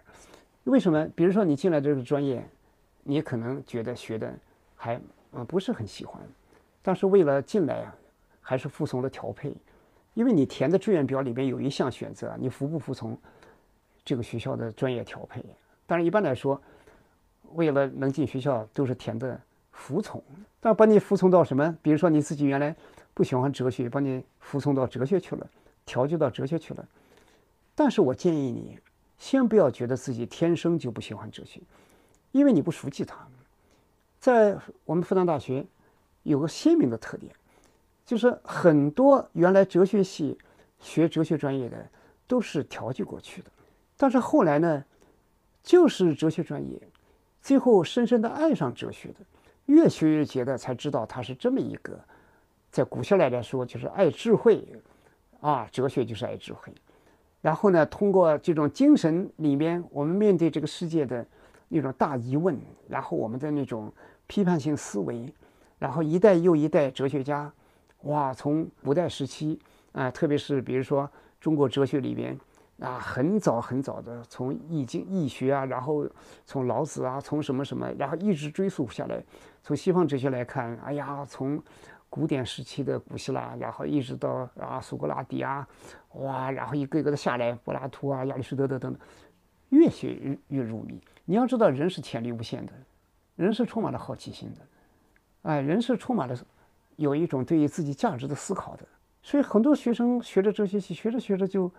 [0.63, 1.05] 为什么？
[1.15, 2.43] 比如说你进来这个专业，
[3.03, 4.33] 你可能觉得学的
[4.75, 4.99] 还
[5.33, 6.19] 嗯不是很喜欢，
[6.81, 7.95] 但是为了进来啊，
[8.41, 9.53] 还是服从了调配，
[10.15, 13.15] 因为你填的志愿表里边有一项选择，你服不服从
[14.07, 15.43] 这个学校的专业调配？
[15.85, 16.59] 但是一般来说，
[17.55, 19.37] 为了能进学校，都是填的
[19.71, 20.23] 服从。
[20.61, 21.77] 但把你服从到什么？
[21.81, 22.73] 比如说你自己原来
[23.13, 25.45] 不喜欢哲学，把你服从到哲学去了，
[25.85, 26.87] 调剂到哲学去了。
[27.75, 28.79] 但是我建议你。
[29.19, 31.59] 先不要觉得自己天生就不喜欢哲学，
[32.31, 33.17] 因为你不熟悉它。
[34.19, 35.65] 在我们复旦大学
[36.21, 37.33] 有个鲜明的特点，
[38.05, 40.37] 就是很多原来哲学系
[40.79, 41.83] 学哲学专业的
[42.27, 43.49] 都是调剂过去的，
[43.97, 44.85] 但是后来呢，
[45.63, 46.79] 就是哲学专业，
[47.41, 49.15] 最后深深的爱上哲学的，
[49.65, 51.99] 越学越觉得才知道它是这么一个，
[52.71, 54.67] 在古希腊来说就是爱智慧，
[55.41, 56.71] 啊，哲学就是爱智慧。
[57.41, 61.25] 然后呢，通过这种精神里面，我们面对这个世界的
[61.69, 63.91] 那种大疑问，然后我们的那种
[64.25, 65.33] 批判性思维，
[65.79, 67.51] 然后一代又一代哲学家，
[68.03, 69.59] 哇，从古代时期
[69.91, 72.37] 啊，特别是比如说中国哲学里边
[72.79, 76.07] 啊，很早很早的，从易经、易学啊，然后
[76.45, 79.23] 从老子啊，从什么什么，然后一直追溯下来，
[79.63, 81.61] 从西方哲学来看，哎呀，从。
[82.09, 85.67] 古典时期的古希腊，然后一直到啊苏格拉底啊，
[86.13, 89.01] 哇，然后一个一个的下来，柏拉图啊、亚里士多德等等，
[89.71, 91.03] 越学越越入迷。
[91.25, 92.71] 你要知道，人是潜力无限的，
[93.35, 94.61] 人是充满了好奇心的，
[95.41, 96.35] 哎，人是充满了
[96.95, 98.87] 有一种对于自己价值的思考的。
[99.21, 101.69] 所以很多学生学着哲学系，学着学着就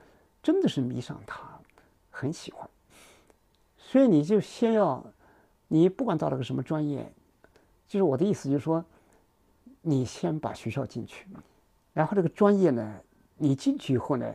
[0.42, 1.61] 真的是迷上它，
[2.11, 2.68] 很喜欢。
[3.77, 5.05] 所以你就先要，
[5.68, 7.12] 你不管到了个什么专业，
[7.87, 8.85] 就是我的意思，就是说。
[9.81, 11.27] 你先把学校进去，
[11.94, 13.01] 然后这个专业呢，
[13.37, 14.35] 你进去以后呢，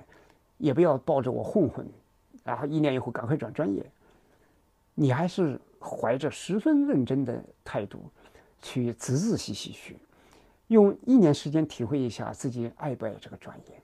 [0.57, 1.85] 也不要抱着我混混，
[2.43, 3.85] 然后一年以后赶快转专业，
[4.95, 8.09] 你还是怀着十分认真的态度
[8.61, 9.95] 去仔仔细细学，
[10.67, 13.83] 用一年时间体会一下自己爱不爱这个专业，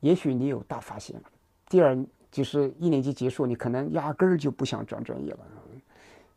[0.00, 1.22] 也许你有大发现。
[1.68, 1.96] 第二
[2.30, 5.40] 就是一年级结束，你可能压根儿就不想转专业了。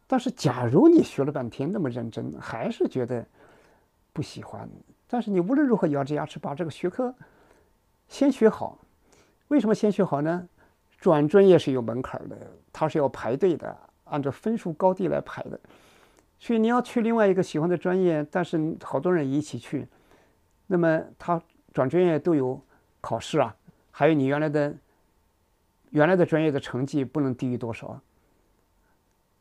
[0.07, 3.25] 但是假如你学了半天那么认真，还是觉得。
[4.11, 4.67] 不喜欢，
[5.07, 7.13] 但是你无论如何咬着牙齿把这个学科
[8.09, 8.77] 先学好。
[9.47, 10.49] 为什么先学好呢？
[10.97, 12.35] 转专业是有门槛的，
[12.73, 13.73] 它是要排队的，
[14.05, 15.57] 按照分数高低来排的。
[16.39, 19.87] 所以你要去另外一个喜欢的专业，但是好多人一起去，
[20.67, 22.59] 那么他转专业都有
[22.99, 23.55] 考试啊，
[23.91, 24.75] 还有你原来的
[25.91, 28.01] 原来的专业的成绩不能低于多少？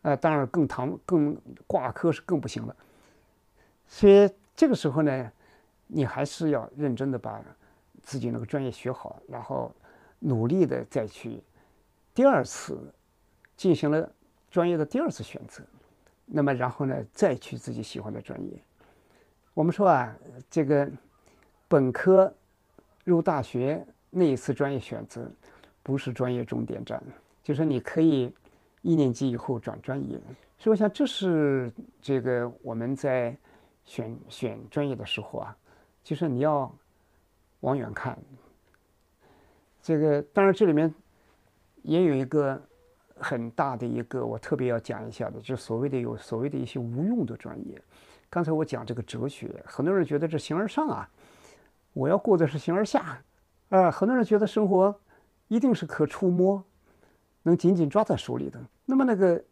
[0.02, 2.76] 呃，当然更堂更挂科是更不行了。
[3.86, 4.30] 所以。
[4.58, 5.32] 这个时候呢，
[5.86, 7.40] 你还是要认真的把
[8.02, 9.72] 自己那个专业学好，然后
[10.18, 11.40] 努力的再去
[12.12, 12.76] 第二次
[13.56, 14.12] 进行了
[14.50, 15.62] 专业的第二次选择，
[16.26, 18.60] 那么然后呢，再去自己喜欢的专业。
[19.54, 20.12] 我们说啊，
[20.50, 20.90] 这个
[21.68, 22.34] 本科
[23.04, 25.30] 入大学那一次专业选择
[25.88, 27.02] 不是专业终点站，
[27.42, 28.30] 就是你可以
[28.82, 30.20] 一年级以后转专业。
[30.58, 31.72] 所以我想，这是
[32.02, 33.34] 这个我们在。
[33.88, 35.56] 选选专业的时候啊，
[36.04, 36.70] 就是你要
[37.60, 38.18] 往远看。
[39.80, 40.94] 这个当然这里面
[41.80, 42.60] 也有一个
[43.16, 47.80] 很大的一个我特别要讲一下的，就是所谓的有所谓的一些无用的专业。
[48.28, 51.08] 刚才我讲这个哲学，很多人觉得这形而上啊，
[51.94, 53.18] 我要过的是形而下
[53.70, 53.90] 啊。
[53.90, 54.94] 很多人觉得生活
[55.48, 56.62] 一定是可触摸，
[57.42, 58.60] 能紧紧抓在手里的。
[58.84, 59.42] 那么那个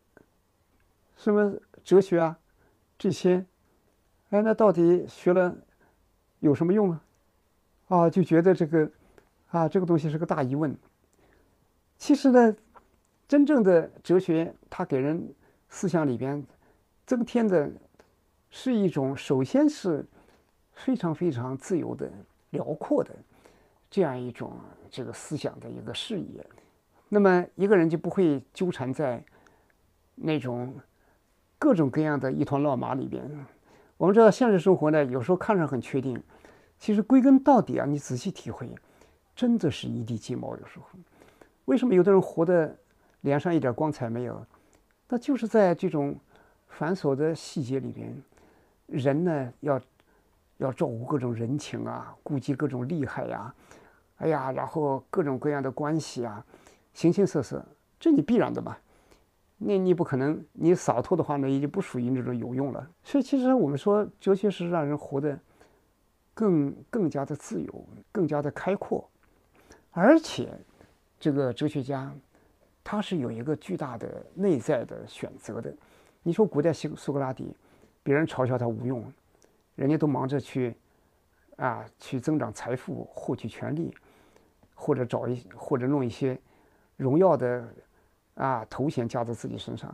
[1.17, 2.39] 什么哲学啊，
[2.97, 3.45] 这些。
[4.31, 5.57] 哎，那到底学了
[6.41, 7.01] 有什么用呢？
[7.89, 8.91] 啊，就觉得这个
[9.51, 10.77] 啊，这个东西是个大疑问。
[11.97, 12.57] 其实呢，
[13.29, 15.33] 真正的哲学，它给人
[15.69, 16.45] 思想里边
[17.07, 17.71] 增添的
[18.51, 20.05] 是一种，首先是
[20.73, 22.11] 非常非常自由的、
[22.51, 23.15] 辽阔的
[23.97, 24.53] 这样一种
[24.91, 26.47] 这个思想的一个视野。
[27.09, 29.25] 那么一个人就不会纠缠在
[30.15, 30.75] 那种
[31.59, 33.27] 各种各样的一团乱麻里边。
[33.97, 36.23] 我们知道现实生活呢，有时候看上很确定，
[36.79, 38.71] 其实归根到底啊，你仔细体会，
[39.35, 40.55] 真的是一地鸡毛。
[40.59, 40.87] 有时候，
[41.65, 42.77] 为什么有的人活得
[43.23, 44.47] 脸上一点光彩没有？
[45.09, 46.15] 那就是在这种
[46.69, 48.23] 繁琐的细节里边，
[48.89, 49.81] 人呢要
[50.59, 53.55] 要照顾各种人情啊，顾及各种利害呀，
[54.17, 56.45] 哎呀，然后各种各样的关系啊，
[56.95, 57.65] 形形色色，
[58.01, 58.77] 这你必然的嘛。
[59.59, 62.91] 那你不可能，你洒脱的话呢，已经不属于那种有用了。
[63.03, 65.39] 所以，其实我们说，哲学是让人活得
[66.35, 69.09] 更更加的自由，更加的开阔。
[69.93, 70.53] 而且，
[71.19, 72.15] 这个哲学家
[72.85, 75.75] 他是有一个巨大的内在的选择的。
[76.23, 77.57] 你说古代苏苏格拉底，
[78.03, 79.11] 别人嘲笑他无用，
[79.75, 80.77] 人家都忙着去
[81.57, 83.91] 啊去增长财富、获取权利，
[84.77, 86.39] 或者找一或者弄一些
[86.97, 87.67] 荣耀的
[88.35, 89.93] 啊头衔加在自己身上。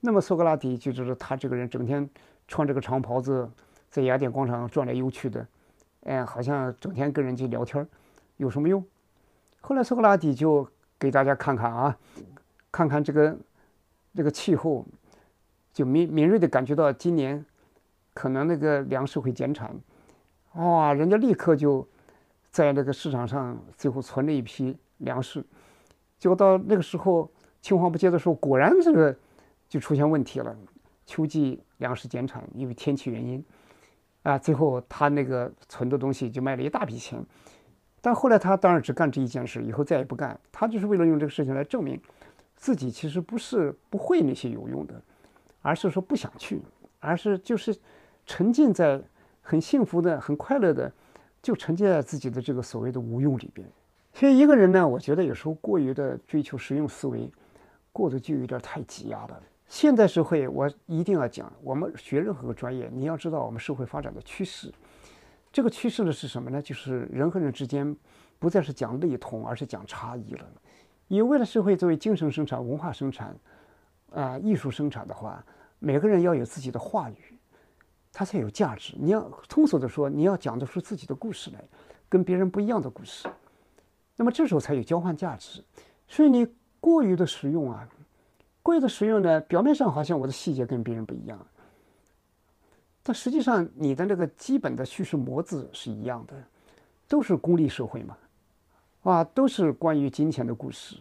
[0.00, 2.08] 那么苏格拉底就知道他这个人整天
[2.46, 3.50] 穿这个长袍子，
[3.90, 5.44] 在雅典广场转来游去的，
[6.04, 7.84] 哎，好像整天跟人家聊天
[8.36, 8.84] 有什么用？
[9.60, 10.68] 后来苏格拉底就
[11.00, 11.98] 给大家看看啊，
[12.70, 13.36] 看看这个
[14.14, 14.86] 这个气候，
[15.72, 17.44] 就敏敏锐的感觉到今年
[18.14, 19.74] 可能那个粮食会减产，
[20.54, 21.86] 哇，人家立刻就
[22.58, 25.44] 在那个市场上最后存了一批粮食，
[26.18, 29.16] 结果到那个时候青黄不接的时候，果然这个。
[29.70, 30.56] 就出现问题了，
[31.04, 33.44] 秋季粮食减产，因为天气原因，
[34.22, 37.22] 啊，最后他那个存的东西就卖了一大笔钱，
[38.00, 40.40] 但后来他当然只干这一件事，以后再也不干。
[40.50, 42.00] 他就是为了用这个事情来证明
[42.56, 45.02] 自己其实不是不会那些有用的，
[45.60, 46.62] 而是说不想去，
[47.00, 47.78] 而是就是
[48.24, 48.98] 沉浸在
[49.42, 50.90] 很幸福的、很快乐的，
[51.48, 53.66] 就沉浸在自己的这个所谓的无用里边。
[54.12, 57.32] 所以一个人呢，我觉得有时候过于的追求实用思维，
[57.90, 59.42] 过得就有点太挤压了。
[59.66, 64.70] 现代社会，我一定要讲，我们学任何个专业，你要知道我们社会发展的趋势。
[65.50, 66.60] 这个趋势呢是什么呢？
[66.60, 67.96] 就是人和人之间
[68.38, 70.44] 不再是讲类同，而是讲差异了。
[71.06, 73.34] 因为为了社会作为精神生产、文化生产、
[74.12, 75.42] 啊艺术生产的话，
[75.78, 77.37] 每个人要有自己的话语，
[78.12, 78.94] 它才有价值。
[78.98, 81.64] 你要通俗的说，你要讲得出自己的故事来，
[82.08, 83.28] 跟别人不一样的故事，
[84.16, 85.62] 那么这时候才有交换价值。
[86.06, 86.46] 所以你
[86.80, 87.88] 过于的实用啊。
[88.60, 91.46] 过于的实用呢，表面上好像我的细节跟别人不一样，
[93.02, 96.34] 但实际上你的那个基本的叙事模子是一样的，
[97.06, 98.18] 都是功利社会嘛，
[99.04, 100.96] 啊，都是关于金钱的故事，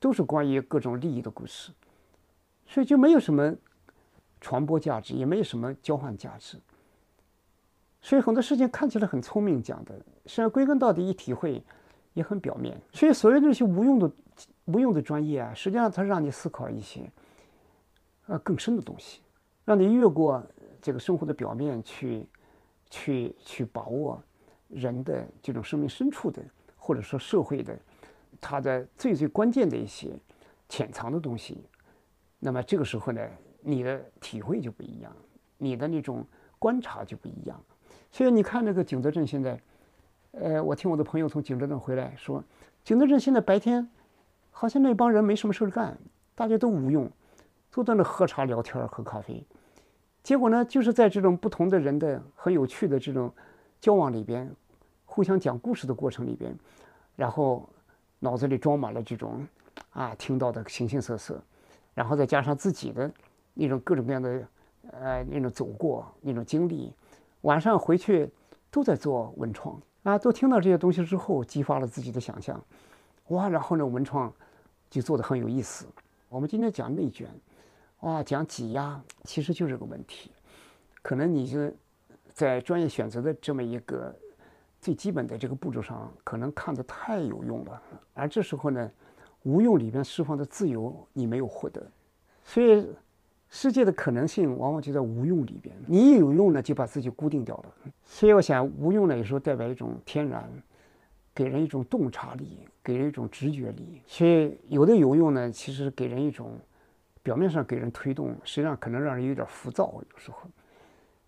[0.00, 1.72] 都是关于各种利益的故事，
[2.66, 3.54] 所以就没有什么
[4.44, 6.60] 传播价值，也没有什么交换价值。
[8.02, 11.64] 所以很多事情看起来很聪明讲的，实际上归根到底一体会
[12.12, 12.78] 也很表面。
[12.92, 14.10] 所以所谓那些无用的。
[14.64, 17.08] 无用的专业啊，实际上它让你思考一些，
[18.26, 19.20] 呃，更深的东西，
[19.64, 20.42] 让你越过
[20.80, 22.26] 这个生活的表面去，
[22.90, 24.20] 去去把握
[24.68, 26.42] 人的这种生命深处的，
[26.76, 27.78] 或者说社会的，
[28.40, 30.18] 它的最最关键的一些
[30.68, 31.68] 潜藏的东西。
[32.40, 33.20] 那么这个时候呢，
[33.64, 35.10] 你的体会就不一样，
[35.58, 36.24] 你的那种
[36.58, 37.60] 观察就不一样。
[38.12, 39.60] 所以你看那个景德镇现在，
[40.32, 42.44] 呃，我听我的朋友从景德镇回来说，
[42.84, 43.90] 景德镇现在白天。
[44.56, 45.98] 好像那帮人没什么事儿干，
[46.32, 47.10] 大家都无用，
[47.72, 49.44] 坐在那喝茶聊天、喝咖啡。
[50.22, 53.34] 结果呢，就是在这种不同的人的很有趣的这种
[53.80, 54.48] 交往里边，
[55.06, 56.56] 互相讲故事的过程里边，
[57.16, 57.68] 然后
[58.20, 59.44] 脑子里装满了这种
[59.90, 61.42] 啊听到的形形色色，
[61.92, 63.10] 然后再加上自己的
[63.54, 64.46] 那种各种各样的
[64.90, 66.92] 呃那种走过那种经历，
[67.40, 68.30] 晚上回去
[68.70, 72.62] 都在做文创啊，都听到这些东西之后，激发了自己的想象，
[73.28, 74.32] 哇，然后呢文创。
[74.90, 75.86] 就做的很有意思。
[76.28, 77.28] 我们今天讲内卷，
[78.02, 80.30] 哇，讲挤压，其实就是个问题。
[81.02, 81.74] 可能你是
[82.32, 84.14] 在专业选择的这么一个
[84.80, 88.88] 最基本的这个步骤上，可能看的太有用了，而这时候呢，
[89.42, 91.84] 无用里边释放的自由你没有获得。
[92.44, 92.86] 所以，
[93.54, 95.72] 世界的可能性往往就在无用里边。
[95.86, 97.64] 你一有用呢，就把自己固定掉了。
[98.02, 100.50] 所以，我想无用呢，有时候代表一种天然。
[101.36, 106.56] 给人一种洞察力，给人一种直觉力，所以有的有用呢，其实给人一种
[107.24, 110.38] 表面上给人推动，实际上可能让人有点浮躁，有时候。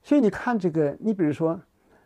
[0.05, 1.61] 所以你看这个，你比如说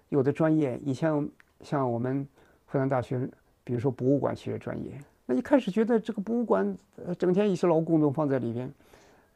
[0.08, 1.28] 有的专业，你像
[1.60, 2.26] 像我们
[2.64, 3.28] 复旦大学，
[3.62, 8.72] 比如说博物馆学专业，那一开始觉得这个博物馆呃整天一些劳工都放在里边，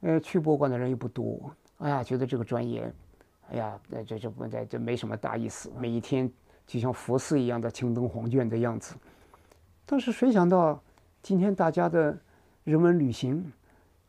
[0.04, 2.88] 呃去博物馆的人又不多，哎呀，觉得这个专业，
[3.50, 6.30] 哎呀，这这不这这没什么大意思，每一天。
[6.66, 8.94] 就像佛寺一样的青灯黄卷的样子，
[9.84, 10.82] 但是谁想到
[11.22, 12.18] 今天大家的
[12.64, 13.52] 人文旅行，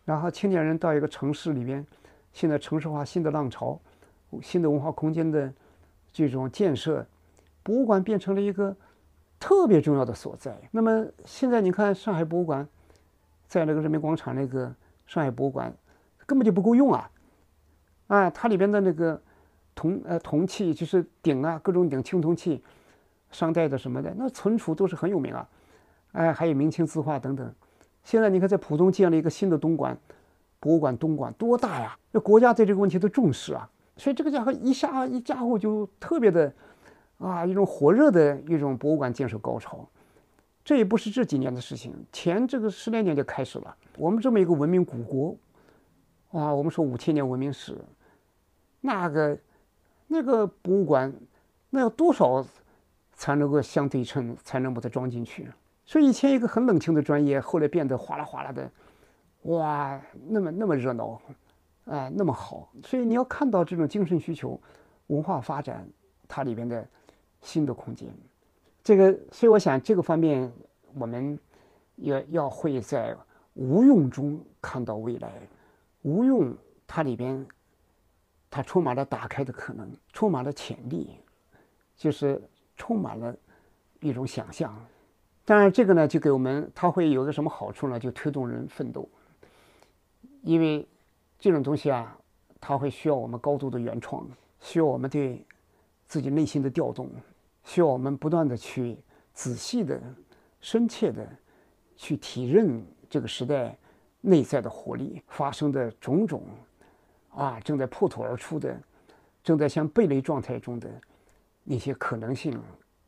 [0.06, 1.86] 然后青年人到一个城市里边，
[2.32, 3.78] 现在城市化新的浪潮，
[4.42, 5.54] 新的文化空间的
[6.14, 7.06] 这种建设，
[7.62, 8.74] 博物馆变成了一个
[9.38, 10.58] 特别重要的所在。
[10.72, 12.66] 那么现在你看上海博物馆，
[13.50, 14.74] 在那个人民广场那个
[15.06, 15.76] 上海博物馆
[16.26, 17.12] 根本就不够用啊！
[18.08, 19.22] 啊，它里边的那个。
[19.78, 22.64] 铜呃铜器就是鼎啊，各种鼎青铜器，
[23.30, 25.50] 商代的什么的，那存储都是很有名啊，
[26.14, 27.54] 哎，还有明清字画等等。
[28.02, 29.98] 现在你看在浦东建了一个新的东莞
[30.62, 31.94] 博物馆，东莞多大呀？
[32.12, 36.54] 那国家对这个问题都重视啊，所以这个家伙一下一家伙就特别的
[37.18, 39.86] 啊，一种火热的一种博物馆建设高潮。
[40.64, 43.76] 这也不是这几年的事情，前这个十来年就开始了。
[43.98, 45.36] 我们这么一个文明古国，
[46.38, 47.78] 啊，我们说五千年文明史，
[48.82, 49.38] 那个
[50.08, 51.14] 那个博物馆，
[51.70, 52.46] 那要多少
[53.14, 55.50] 才能够相对称，才能把它装进去？
[55.86, 58.70] 所以以前一个很冷清的专业，后来变得哗啦哗啦的，
[59.44, 61.22] 哇，那么那么热闹，
[61.86, 62.70] 啊，那么好。
[62.84, 64.60] 所以你要看到这种精神需求、
[65.08, 65.88] 文化发展
[66.28, 66.86] 它里边的
[67.40, 68.10] 新的空间。
[68.84, 70.52] 这个，所以我想这个方面，
[70.96, 71.40] 我们
[71.96, 73.16] 要要会在
[73.54, 75.32] 无用中看到未来。
[76.06, 77.44] 无用它里边，
[78.52, 81.18] 它充满了打开的可能，充满了潜力，
[81.98, 82.40] 就是
[82.78, 83.36] 充满了
[84.02, 84.72] 一种想象。
[85.44, 88.00] 当然，这个呢，就给我们它会有个什么好处呢？
[88.00, 89.10] 就推动人奋斗。
[90.44, 90.88] 因为
[91.40, 92.16] 这种东西啊，
[92.62, 94.30] 它会需要我们高度的原创，
[94.60, 95.44] 需要我们对
[96.06, 97.10] 自己内心的调动。
[97.64, 98.96] 需要我们不断的去
[99.34, 100.00] 仔细的、
[100.62, 101.28] 深切的
[101.96, 103.76] 去体认这个时代
[104.26, 106.42] 内在的活力发生的种种，
[107.30, 108.76] 啊，正在破土而出的，
[109.44, 110.90] 正在向蓓蕾状态中的
[111.64, 112.60] 那些可能性、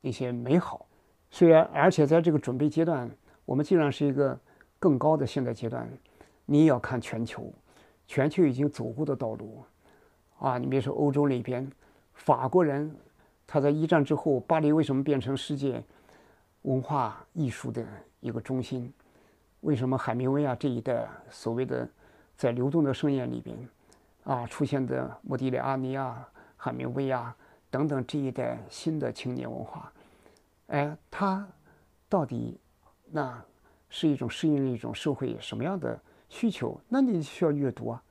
[0.01, 0.85] 那些美好。
[1.31, 3.09] 虽然，而且在这个准备阶段，
[3.45, 4.39] 我们既然是一个
[4.77, 5.89] 更高的现代阶段，
[6.45, 7.51] 你也要看全球，
[8.05, 9.63] 全球已经走过的道路，
[10.39, 11.69] 啊，你比如说欧洲那边，
[12.13, 12.95] 法国人。
[13.49, 15.81] 他在一战之后，巴黎为什么变成世界
[16.63, 17.81] 文化艺术的
[18.19, 18.91] 一个中心？
[19.61, 21.87] 为什么海明威啊这一代所谓的
[22.35, 23.57] 在流动的盛宴里边
[24.23, 27.35] 啊出现的莫迪里阿尼啊、海明威啊
[27.69, 29.91] 等等这一代新的青年文化？
[30.67, 31.47] 哎，他
[32.07, 32.59] 到底
[33.11, 33.43] 那
[33.89, 35.99] 是一种适应一种社会什么样的
[36.29, 36.79] 需求？
[36.87, 38.03] 那你需要阅读啊，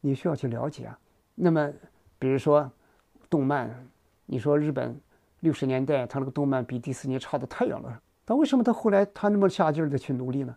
[0.00, 0.98] 你需要去了解啊。
[1.34, 1.72] 那么，
[2.18, 2.70] 比如说
[3.28, 3.86] 动漫。
[4.28, 5.00] 你说日本
[5.38, 10.52] 六十年代他那个动漫比迪士尼差的太远了，但为什么他后来他那么下劲儿的去努力呢？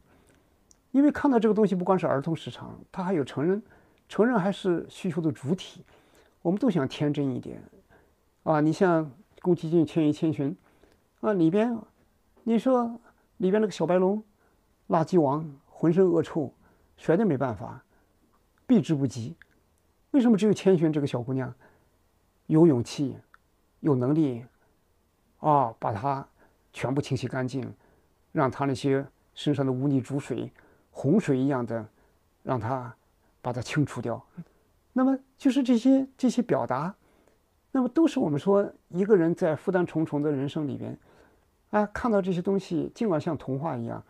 [0.92, 3.62] 因为看到这个东西不光是儿童市场，它还有成人，
[4.08, 5.84] 成人还是需求的主体。
[6.42, 7.62] 我们都想天真一点，
[8.44, 9.12] 啊，你像
[9.42, 10.56] 宫崎骏《千与千寻》，
[11.28, 11.78] 啊里边，
[12.44, 13.00] 你说
[13.38, 14.24] 里边那个小白龙，
[14.88, 16.54] 垃圾王，浑身恶臭，
[16.98, 17.84] 谁都没办法，
[18.66, 19.36] 避之不及。
[20.12, 21.54] 为什么只有千寻这个小姑娘
[22.48, 23.16] 有勇气？
[23.82, 24.44] 有能力，
[25.40, 26.28] 啊，把它
[26.74, 27.74] 全部清洗干净，
[28.34, 30.52] 让它那些身上的污泥浊水、
[30.92, 31.86] 洪水一样的，
[32.44, 32.94] 让它
[33.42, 34.22] 把它清除掉。
[34.94, 36.94] 那么就是这些这些表达，
[37.72, 40.98] 那么都是我们说一个人在负担重重的人生里边，
[41.70, 44.04] 啊，看到这些东西，尽管像童话一样，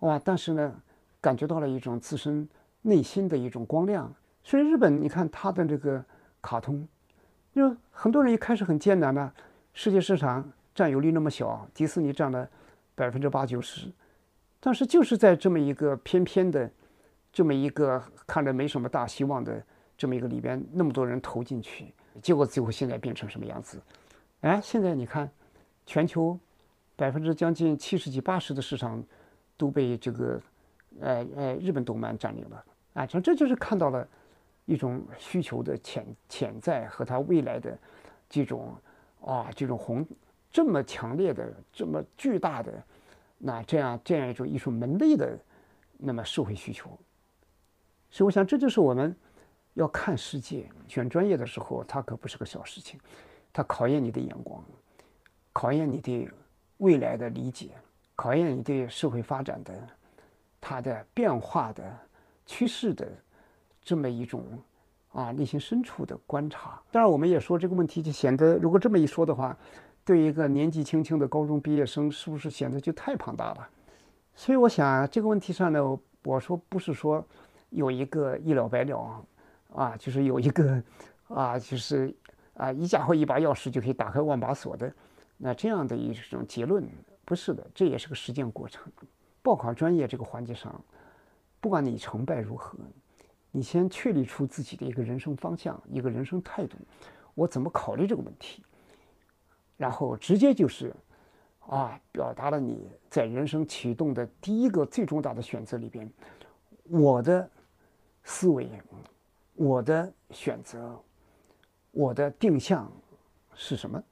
[0.00, 0.74] 哇，但是呢，
[1.20, 2.48] 感觉到了一种自身
[2.82, 4.12] 内心的一种光亮。
[4.44, 6.04] 所以日本，你看他的这个
[6.40, 6.86] 卡通。
[7.52, 9.32] 就很多人一开始很艰难的，
[9.72, 12.48] 世界市场占有率那么小，迪士尼占了
[12.94, 13.90] 百分之八九十，
[14.60, 16.70] 但是就是在这么一个偏偏的，
[17.32, 19.60] 这么一个看着没什么大希望的
[19.96, 21.92] 这么一个里边，那么多人投进去，
[22.22, 23.80] 结果最后现在变成什么样子？
[24.42, 25.28] 哎，现在你看，
[25.86, 26.38] 全球
[26.94, 29.02] 百分之将近七十几八十的市场
[29.56, 30.40] 都被这个
[31.00, 34.06] 呃呃日本动漫占领了，啊，这这就是看到了。
[34.66, 37.76] 一种需求的潜潜在和它未来的
[38.28, 38.72] 这种
[39.20, 40.06] 啊，这种红
[40.48, 42.80] 这么强烈的、这么巨大的
[43.42, 45.36] 那这样这样一种艺术门类的
[45.96, 46.90] 那么社会需求，
[48.10, 49.16] 所以我想这就是我们
[49.74, 53.00] 要看世界、选专业的时候，它可不是个小事情，
[53.52, 54.62] 它考验你的眼光，
[55.52, 56.28] 考验你对
[56.76, 57.70] 未来的理解，
[58.14, 59.88] 考验你对社会发展的
[60.60, 61.98] 它的变化的
[62.44, 63.08] 趋势的。
[63.82, 64.44] 这么一种
[65.10, 69.56] 啊内心深处的观察，当然我们也说这个问题就显得，如果这么一说的话，
[70.10, 73.68] 对一个年纪轻轻的高中毕业生，是不是显得就太庞大了？
[74.34, 77.24] 所以我想这个问题上呢，我说不是说
[77.68, 79.24] 有一个一了百了
[79.72, 80.82] 啊，就是有一个
[81.28, 82.12] 啊，就是
[82.54, 84.92] 啊一家伙一把钥匙就可以打开万把锁的
[85.36, 86.84] 那这样的一种结论，
[87.24, 88.92] 不是的，这也是个实践过程。
[89.42, 90.74] 报考专业这个环节上，
[91.60, 92.76] 不管你成败如何。
[93.52, 96.76] 你先确立出自己的一个人生方向，一个人生态度，
[97.36, 98.64] 我怎么考虑这个问题？
[99.80, 100.94] 然后直接就是，
[101.60, 106.06] 啊，表达了你在人生启动的第一个最重大的选择里边，
[106.84, 107.48] 我的
[108.22, 108.68] 思维，
[109.54, 110.94] 我的选择，
[111.92, 112.92] 我的定向
[113.54, 114.02] 是什么？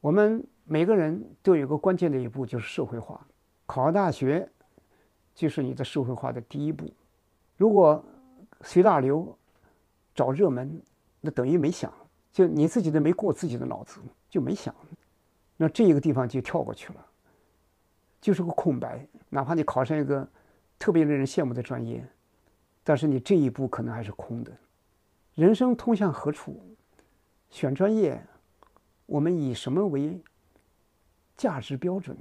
[0.00, 3.20] 我们每个人都有个关键的一步，就是社会化。
[3.66, 4.48] 考上大学，
[5.34, 6.88] 就是你的社会化的第一步。
[7.56, 8.00] 如果
[8.60, 9.36] 随大流，
[10.14, 10.80] 找热门，
[11.20, 11.92] 那等于没想，
[12.30, 13.98] 就你自己都没过自己的脑子，
[14.34, 14.74] 就没想，
[15.56, 17.06] 那这一个地方就跳过去了，
[18.20, 19.06] 就是个空白。
[19.28, 20.28] 哪怕你考上一个
[20.76, 22.04] 特别令人羡慕的专业，
[22.82, 24.50] 但是你这一步可能还是空的。
[25.36, 26.60] 人生通向何处？
[27.48, 28.20] 选专业，
[29.06, 30.20] 我们以什么为
[31.36, 32.16] 价值标准？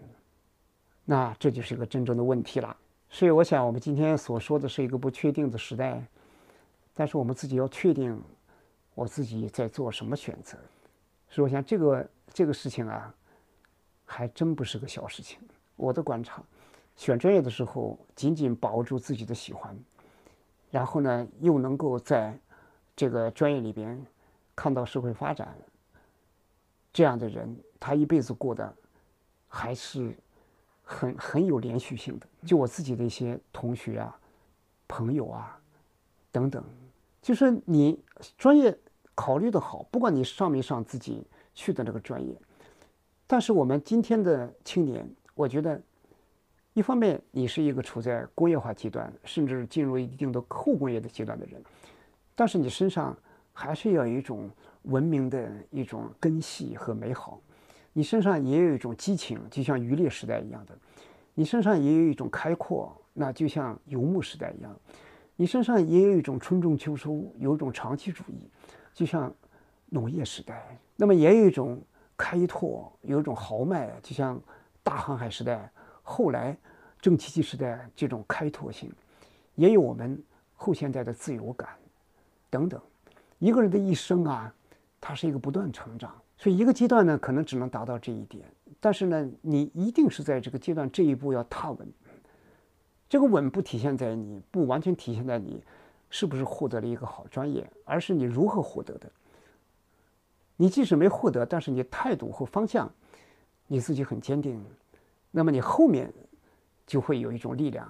[1.06, 2.78] 那这就是一个真正的问题了。
[3.10, 6.06] 所以，我想我们今天所说的是一个不确定的时代，
[6.94, 8.22] 但是我们自己要确定
[8.94, 10.56] 我自己在做什么选择。
[11.34, 13.12] 所以，我想这个这个事情啊，
[14.06, 15.40] 还真不是个小事情。
[15.76, 16.44] 我的观察，
[16.96, 19.76] 选专业的时候，紧紧把握住自己的喜欢，
[20.70, 22.38] 然后呢，又能够在
[22.96, 24.00] 这个专业里边
[24.56, 25.58] 看到社会发展，
[26.94, 28.72] 这样的人，他一辈子过得
[29.48, 30.16] 还是。
[30.86, 34.20] 很很有连续性的，就我自己的一些同学啊、
[34.86, 35.58] 朋友啊
[36.30, 36.62] 等等，
[37.22, 37.98] 就是你
[38.38, 38.78] 专业
[39.16, 42.36] 考虑的好，不管你上没上自己去的那个专业，
[43.28, 45.80] 但是我们今天的青年，我觉得
[46.74, 51.62] 一方面你是一个处在工业化阶段，甚至进入一定的后工业的阶段的人，
[52.36, 53.16] 但是你身上
[53.54, 54.50] 还是要有一种
[54.84, 57.40] 文明的一种根系和美好。
[57.96, 60.74] 你身上也有一种激情，就像渔猎时代一样的；
[61.36, 64.72] 你身上也有一种开阔，那就像游牧时代一样；
[65.36, 68.50] 你身上也有一种春种秋收，有一种长期主义，
[68.94, 69.34] 就像
[69.90, 70.56] 农业时代；
[70.96, 71.82] 那么也有一种
[72.16, 74.40] 开拓，有一种豪迈，就像
[74.82, 75.72] 大航海时代，
[76.02, 76.58] 后来
[77.02, 78.90] 蒸汽机时代这种开拓性；
[79.56, 80.22] 也有我们
[80.54, 81.70] 后现代的自由感
[82.50, 82.80] 等等。
[83.40, 84.54] 一个人的一生啊，
[85.02, 86.14] 他是一个不断成长。
[86.38, 88.46] 所以一个阶段呢，可能只能达到这一点，
[88.80, 91.88] 但是呢，你一定是在这个阶段这一步要踏稳。
[93.08, 95.64] 这个稳不体现在你不完全体现在你
[96.14, 99.12] 是不是获得了一个好专业，而是你如何获得的。
[100.56, 102.88] 你即使没获得，但是你态度和方向，
[103.66, 104.64] 你自己很坚定，
[105.32, 106.14] 那么你后面
[106.86, 107.90] 就会有一种力量。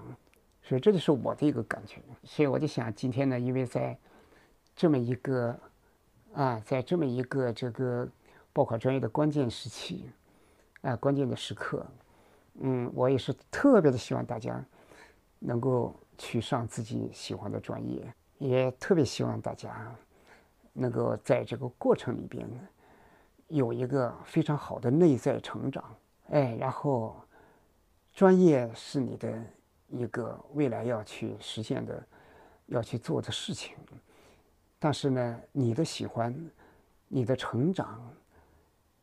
[0.62, 2.02] 所以这就是我的一个感觉。
[2.24, 4.00] 所以我就想今天呢，因为在
[4.74, 5.60] 这么一个
[6.34, 8.08] 啊，在这么一个这个。
[8.56, 10.12] 报考专业的关键时期，
[10.82, 11.84] 啊，关键的时刻，
[12.60, 14.64] 嗯，我也是特别的希望大家
[15.40, 19.94] 能够去上自己喜欢的专业，也特别希望大家
[20.74, 22.48] 能够在这个过程里边
[23.48, 25.84] 有一个非常好的内在成长，
[26.30, 27.16] 哎，然后
[28.14, 29.44] 专业是你的
[29.90, 32.04] 一个未来要去实现的、
[32.68, 33.76] 要去做的事情，
[34.80, 36.34] 但是呢，你的喜欢，
[37.08, 38.02] 你的成长。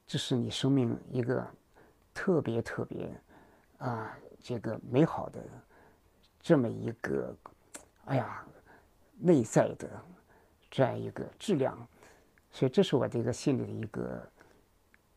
[0.07, 1.47] 这是你生命一个
[2.13, 3.09] 特别特别
[3.79, 5.41] 啊，这个美好的
[6.41, 7.35] 这么一个，
[8.07, 8.45] 哎呀，
[9.19, 9.89] 内在的
[10.71, 11.77] 这样一个质量，
[12.51, 14.23] 所以这是我的一个心里的一个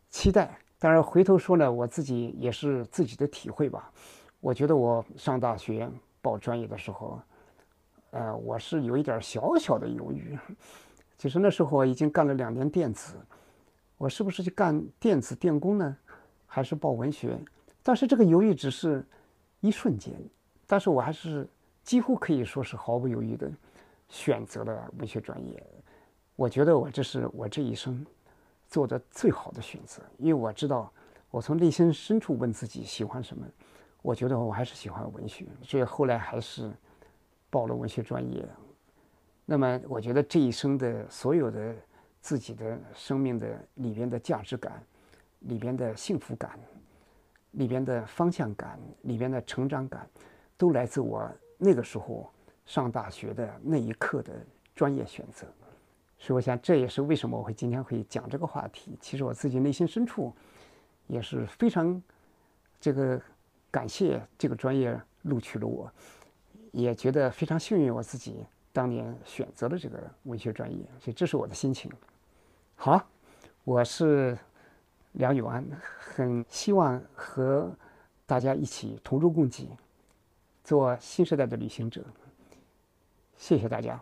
[0.09, 0.57] 期待。
[0.77, 3.91] 当然，回头说呢，我自己也是自己的体会吧。
[4.41, 5.89] 我觉得我上大学
[6.21, 7.21] 报专业的时候，
[8.11, 10.37] 呃，我是有一点小小的犹豫。
[11.17, 13.15] 其实那时候已经干了两年电子。
[13.97, 15.97] 我是不是去干电子电工呢，
[16.45, 17.39] 还是报文学？
[17.81, 19.05] 但是这个犹豫只是
[19.61, 20.13] 一瞬间，
[20.73, 21.47] 但是我还是
[21.83, 23.47] 几乎可以说是毫不犹豫的
[24.09, 25.63] 选择了文学专业。
[26.35, 28.03] 我觉得我这是我这一生
[28.67, 30.91] 做的最好的选择，因为我知道
[31.29, 33.45] 我从内心深处问自己喜欢什么，
[34.01, 36.71] 我觉得我还是喜欢文学，所以后来还是
[37.51, 38.43] 报了文学专业。
[39.45, 41.75] 那么我觉得这一生的所有的。
[42.19, 44.81] 自己的生命的里边的价值感，
[45.39, 46.57] 里边的幸福感，
[47.51, 50.07] 里边的方向感，里边的成长感，
[50.57, 52.31] 都来自我那个时候
[52.65, 54.33] 上大学的那一刻的
[54.75, 55.45] 专业选择。
[56.17, 58.97] 所以，我想这也是为什么我会今天会讲这个话题。
[59.01, 60.33] 其实我自己内心深处
[61.07, 62.01] 也是非常
[62.79, 63.21] 这个
[63.69, 65.91] 感谢这个专业录取了我，
[66.71, 70.85] 也觉得非常幸运我自己当年选择了这个文学专业。
[70.97, 71.91] 所以，这是我的心情。
[72.75, 73.05] 好，
[73.65, 74.37] 我是
[75.13, 75.65] 梁永安，
[75.99, 77.69] 很希望和
[78.25, 79.69] 大家一起同舟共济，
[80.63, 82.03] 做新时代的旅行者。
[83.37, 84.01] 谢谢大家。